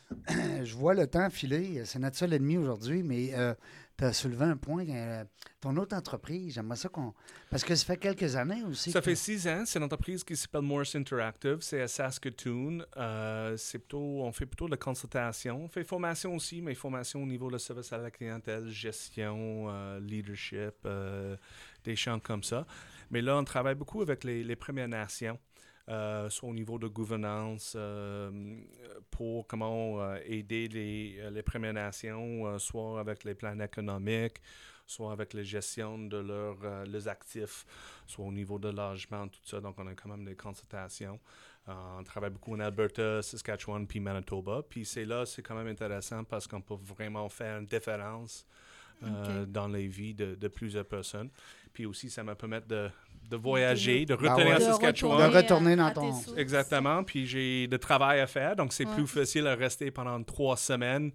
[0.64, 3.34] je vois le temps filer, c'est notre seul ennemi aujourd'hui, mais
[3.98, 4.88] tu as soulevé un point.
[4.88, 5.24] euh,
[5.60, 7.14] ton autre entreprise, j'aimerais ça qu'on.
[7.50, 8.92] Parce que ça fait quelques années aussi.
[8.92, 9.64] Ça que- fait six ans.
[9.66, 11.58] C'est une entreprise qui s'appelle Morse Interactive.
[11.62, 12.84] C'est à Saskatoon.
[12.96, 15.64] Euh, c'est plutôt, on fait plutôt de la consultation.
[15.64, 20.00] On fait formation aussi, mais formation au niveau de service à la clientèle, gestion, euh,
[20.00, 21.36] leadership, euh,
[21.84, 22.68] des champs comme ça.
[23.10, 25.40] Mais là, on travaille beaucoup avec les, les Premières Nations.
[25.90, 28.30] Euh, soit au niveau de gouvernance, euh,
[29.10, 34.42] pour comment euh, aider les, les Premières Nations, soit avec les plans économiques,
[34.86, 37.66] soit avec la gestion de leurs actifs,
[38.06, 39.62] soit au niveau de logement, tout ça.
[39.62, 41.20] Donc, on a quand même des consultations.
[41.68, 44.64] On travaille beaucoup en Alberta, Saskatchewan, puis Manitoba.
[44.70, 48.46] Puis c'est là, c'est quand même intéressant parce qu'on peut vraiment faire une différence
[49.04, 51.30] euh, dans les vies de, de plusieurs personnes.
[51.72, 52.90] Puis aussi, ça me permet de,
[53.30, 54.56] de voyager, de Ben retourner ouais.
[54.56, 55.32] à Saskatchewan.
[55.32, 56.36] De retourner dans ton-.
[56.38, 57.04] Exactement.
[57.04, 58.94] Puis j'ai de travail à faire, donc c'est Ouais.
[58.96, 61.12] plus facile à rester pendant trois semaines.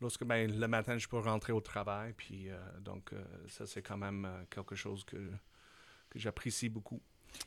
[0.00, 2.14] Lorsque ben, le matin, je peux rentrer au travail.
[2.16, 5.16] Puis euh, donc, euh, ça, c'est quand même euh, quelque chose que,
[6.08, 7.00] que j'apprécie beaucoup.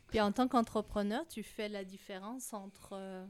[0.10, 3.26] Puis en tant qu'entrepreneur, tu fais la différence entre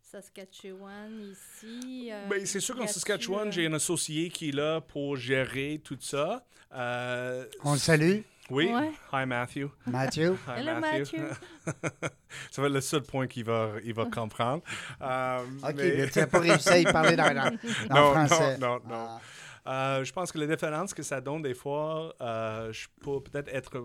[0.00, 2.08] Saskatchewan ici.
[2.12, 5.96] euh, Ben, c'est sûr qu'en Saskatchewan, j'ai un associé qui est là pour gérer tout
[6.00, 6.44] ça.
[6.72, 8.20] Euh, On le salue,
[8.50, 8.70] Oui.
[8.72, 8.90] Ouais.
[9.12, 9.68] Hi, Matthew.
[9.86, 10.08] Hi,
[10.58, 11.16] Hello, Matthew.
[12.50, 14.62] ça va être le seul point qu'il va, il va comprendre.
[15.00, 17.50] Euh, OK, mais- mais tu n'as pas réussi à y parler dans, dans,
[17.88, 18.58] dans Non, français.
[18.58, 19.08] non, non, non.
[19.64, 20.00] Ah.
[20.00, 23.48] Euh, je pense que la différence que ça donne des fois, euh, je peux peut-être
[23.54, 23.80] être.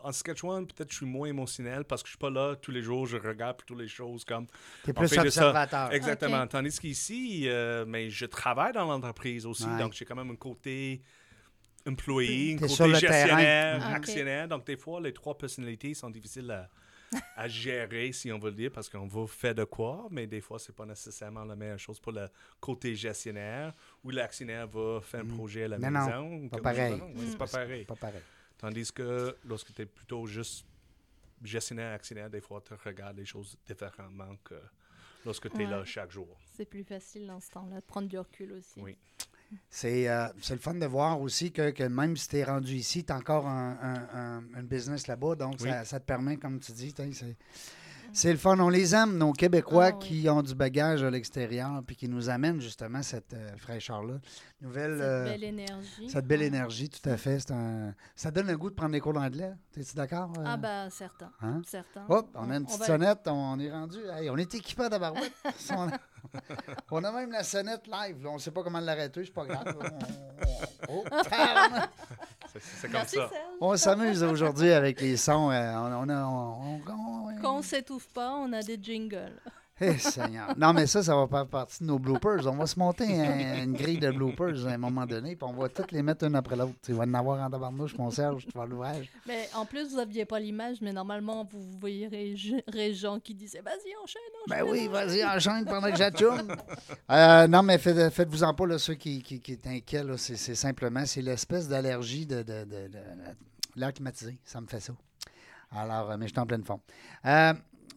[0.00, 2.82] En Saskatchewan, peut-être je suis moins émotionnel parce que je suis pas là tous les
[2.82, 4.46] jours, je regarde plutôt les choses comme.
[4.84, 5.48] T'es plus fait de ça.
[5.48, 5.92] observateur.
[5.92, 6.42] Exactement.
[6.42, 6.50] Ok.
[6.50, 9.78] Tandis qu'ici, euh, mais je travaille dans l'entreprise aussi, Ouais.
[9.78, 11.02] donc j'ai quand même un côté
[11.88, 13.76] employé, un côté gestionnaire.
[13.88, 13.94] Ok.
[13.96, 14.48] actionnaire.
[14.48, 16.68] Donc des fois, les trois personnalités sont difficiles à,
[17.36, 20.40] à gérer, si on veut le dire, parce qu'on veut faire de quoi, mais des
[20.40, 22.28] fois, c'est pas nécessairement la meilleure chose pour le
[22.60, 23.72] côté gestionnaire,
[24.04, 25.36] où l'actionnaire va faire un Mm.
[25.36, 26.48] projet à la Mais non, maison.
[26.48, 26.96] pas comme- pareil.
[26.98, 27.84] non, oui, C'est pas pareil.
[27.84, 28.22] Pas pareil.
[28.58, 30.66] Tandis que lorsque tu es plutôt juste
[31.42, 34.56] gestionnaire, actionnaire, des fois, tu regardes les choses différemment que
[35.24, 36.36] lorsque tu es là chaque jour.
[36.56, 38.80] C'est plus facile dans ce temps-là de prendre du recul aussi.
[38.80, 38.96] Oui.
[39.70, 42.74] C'est euh, c'est le fun de voir aussi que, que même si tu es rendu
[42.74, 45.34] ici, tu as encore un, un- un- un business là-bas.
[45.36, 45.68] Donc, Oui.
[45.70, 47.36] ça, ça te permet, comme tu dis, c'est.
[48.10, 48.58] C'est le fun.
[48.58, 50.06] On les aime, nos Québécois Ah, oui.
[50.22, 54.14] qui ont du bagage à l'extérieur puis qui nous amènent justement cette euh, fraîcheur-là.
[54.60, 54.96] Nouvelle.
[54.98, 56.10] Cette euh, belle énergie.
[56.10, 56.46] cette belle Ouais.
[56.46, 57.38] énergie, tout à fait.
[57.38, 59.52] C'est un- Ça donne le goût de prendre des cours d'anglais.
[59.76, 60.32] Es-tu d'accord?
[60.36, 60.42] euh?
[60.44, 61.30] Ah, bah, certain.
[61.40, 61.62] Hein?
[61.64, 62.04] certain.
[62.08, 63.98] Hop, on a une petite va- sonnette, on est rendu.
[64.12, 65.32] Hey, on est équipé à barouette.
[65.70, 65.92] on, a...
[66.90, 68.22] on a même la sonnette live.
[68.24, 68.30] là.
[68.30, 69.76] On ne sait pas comment l'arrêter, c'est pas grave.
[70.88, 71.04] On- oh.
[72.58, 73.28] C'est- comme Merci, ça.
[73.28, 73.42] Serge.
[73.60, 75.50] on s'amuse aujourd'hui avec les sons.
[75.52, 76.24] euh, on, on a.
[76.24, 79.40] on- on- on- Quand on s'étouffe pas, on a des jingles.
[79.80, 80.54] Eh, Seigneur.
[80.58, 82.46] Non, mais ça, ça va faire partie de nos bloopers.
[82.46, 85.52] On va se monter un- une grille de bloopers à un moment donné, puis on
[85.52, 86.74] va toutes les mettre une après l'autre.
[86.82, 89.08] Tu vas en avoir en tabarnouche, mon Serge, tu vas l'ouvrage.
[89.26, 92.08] Mais en plus, vous n'aviez pas l'image, mais normalement, vous voyez
[92.66, 94.70] Régent qui disait Vas-y, enchaîne, Ben enchaîne.
[94.72, 96.54] oui, vas-y, enchaîne pendant que j'atchoune.
[97.10, 100.36] Euh, non, mais faites- faites-vous-en pas, là, ceux qui, qui, qui est inquiets, là, c'est,
[100.36, 102.98] c'est simplement, c'est l'espèce d'allergie de, de, de, de-
[103.76, 104.38] l'air climatisé.
[104.44, 104.92] Ça me fait ça.
[105.70, 106.80] Alors, euh, mais je suis en pleine forme.
[107.26, 107.52] Euh,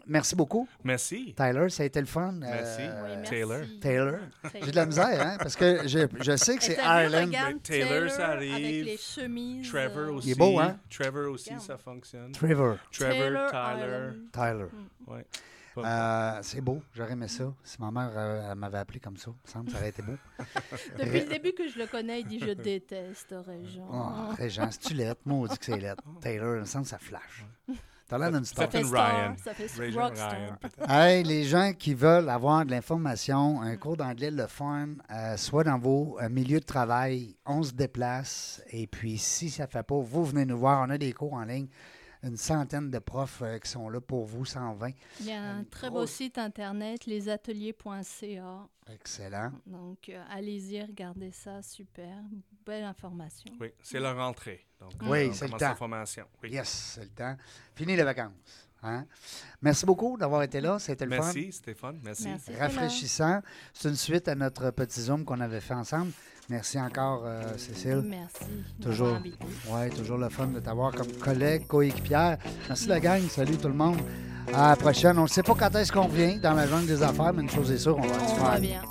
[0.08, 1.34] merci beaucoup, Merci.
[1.36, 1.70] Tyler.
[1.70, 2.32] Ça a été le fun.
[2.34, 2.82] Merci.
[2.82, 3.30] Euh, Oui, merci.
[3.32, 3.60] Taylor.
[3.82, 4.20] Taylor.
[4.64, 7.30] J'ai de la misère, hein, parce que je, je sais que c'est Ireland.
[7.32, 8.54] Taylor, Taylor, ça arrive.
[8.54, 9.70] Avec les chemises.
[9.70, 10.28] Trevor euh, aussi.
[10.28, 10.78] Il est beau, hein?
[10.90, 11.66] Trevor aussi, Regarde.
[11.66, 12.32] ça fonctionne.
[12.32, 12.78] Trevor.
[12.92, 14.10] Trevor, Taylor Tyler.
[14.32, 14.66] Tyler.
[15.08, 15.26] Ouais.
[15.78, 17.46] Euh, c'est beau, j'aurais aimé ça.
[17.64, 19.90] Si ma mère euh, elle m'avait appelé comme ça, il me semble que ça aurait
[19.90, 20.18] été beau.
[21.00, 23.88] Depuis le début que je le connais, il dit Je déteste Régent.
[23.90, 25.22] Oh, Régent, c'est-tu lettre?
[25.24, 26.04] Moi, on dit que c'est lettre.
[26.20, 27.46] Taylor, il me semble que ça flash.
[28.12, 28.66] T'as l'air d'une star.
[28.66, 29.36] Ça fait Ryan.
[29.42, 29.68] ça fait.
[29.80, 30.58] Ryan.
[30.90, 35.64] Hey, les gens qui veulent avoir de l'information, un cours d'anglais, le fun, euh, soit
[35.64, 38.62] dans vos euh, milieux de travail, on se déplace.
[38.70, 40.86] Et puis, si ça ne fait pas, vous venez nous voir.
[40.86, 41.68] On a des cours en ligne.
[42.24, 44.92] Une centaine de profs euh, qui sont là pour vous, 120.
[45.22, 48.68] Il y a un très beau site internet, lesateliers.ca.
[48.94, 49.52] Excellent.
[49.66, 52.16] Donc, euh, allez-y, regardez ça, super.
[52.66, 53.52] Belle information.
[53.60, 54.66] Oui, c'est la rentrée.
[54.80, 55.76] Donc, Oui, on c'est le commence temps.
[55.76, 56.26] formation.
[56.44, 56.52] Oui.
[56.52, 57.36] Yes, c'est le temps.
[57.76, 58.32] Fini les vacances.
[58.84, 59.06] hein?
[59.62, 60.78] Merci beaucoup d'avoir été là.
[60.78, 61.24] C'était le fun.
[61.24, 62.00] Merci, Stéphane.
[62.04, 62.28] Merci.
[62.28, 62.54] Merci.
[62.56, 63.42] Rafraîchissant.
[63.74, 66.12] C'est une suite à notre petit Zoom qu'on avait fait ensemble.
[66.52, 68.04] Merci encore, euh, Cécile.
[68.10, 68.44] Merci.
[68.82, 69.18] Toujours.
[69.70, 72.38] Oui, toujours le fun de t'avoir comme collègue, coéquipière.
[72.68, 73.22] Merci la gang.
[73.30, 73.96] Salut tout le monde.
[74.54, 75.18] À la prochaine.
[75.18, 77.50] On ne sait pas quand est-ce qu'on revient dans la jungle des affaires, mais une
[77.50, 78.52] chose est sûre, on va se On faire.
[78.52, 78.82] va bien.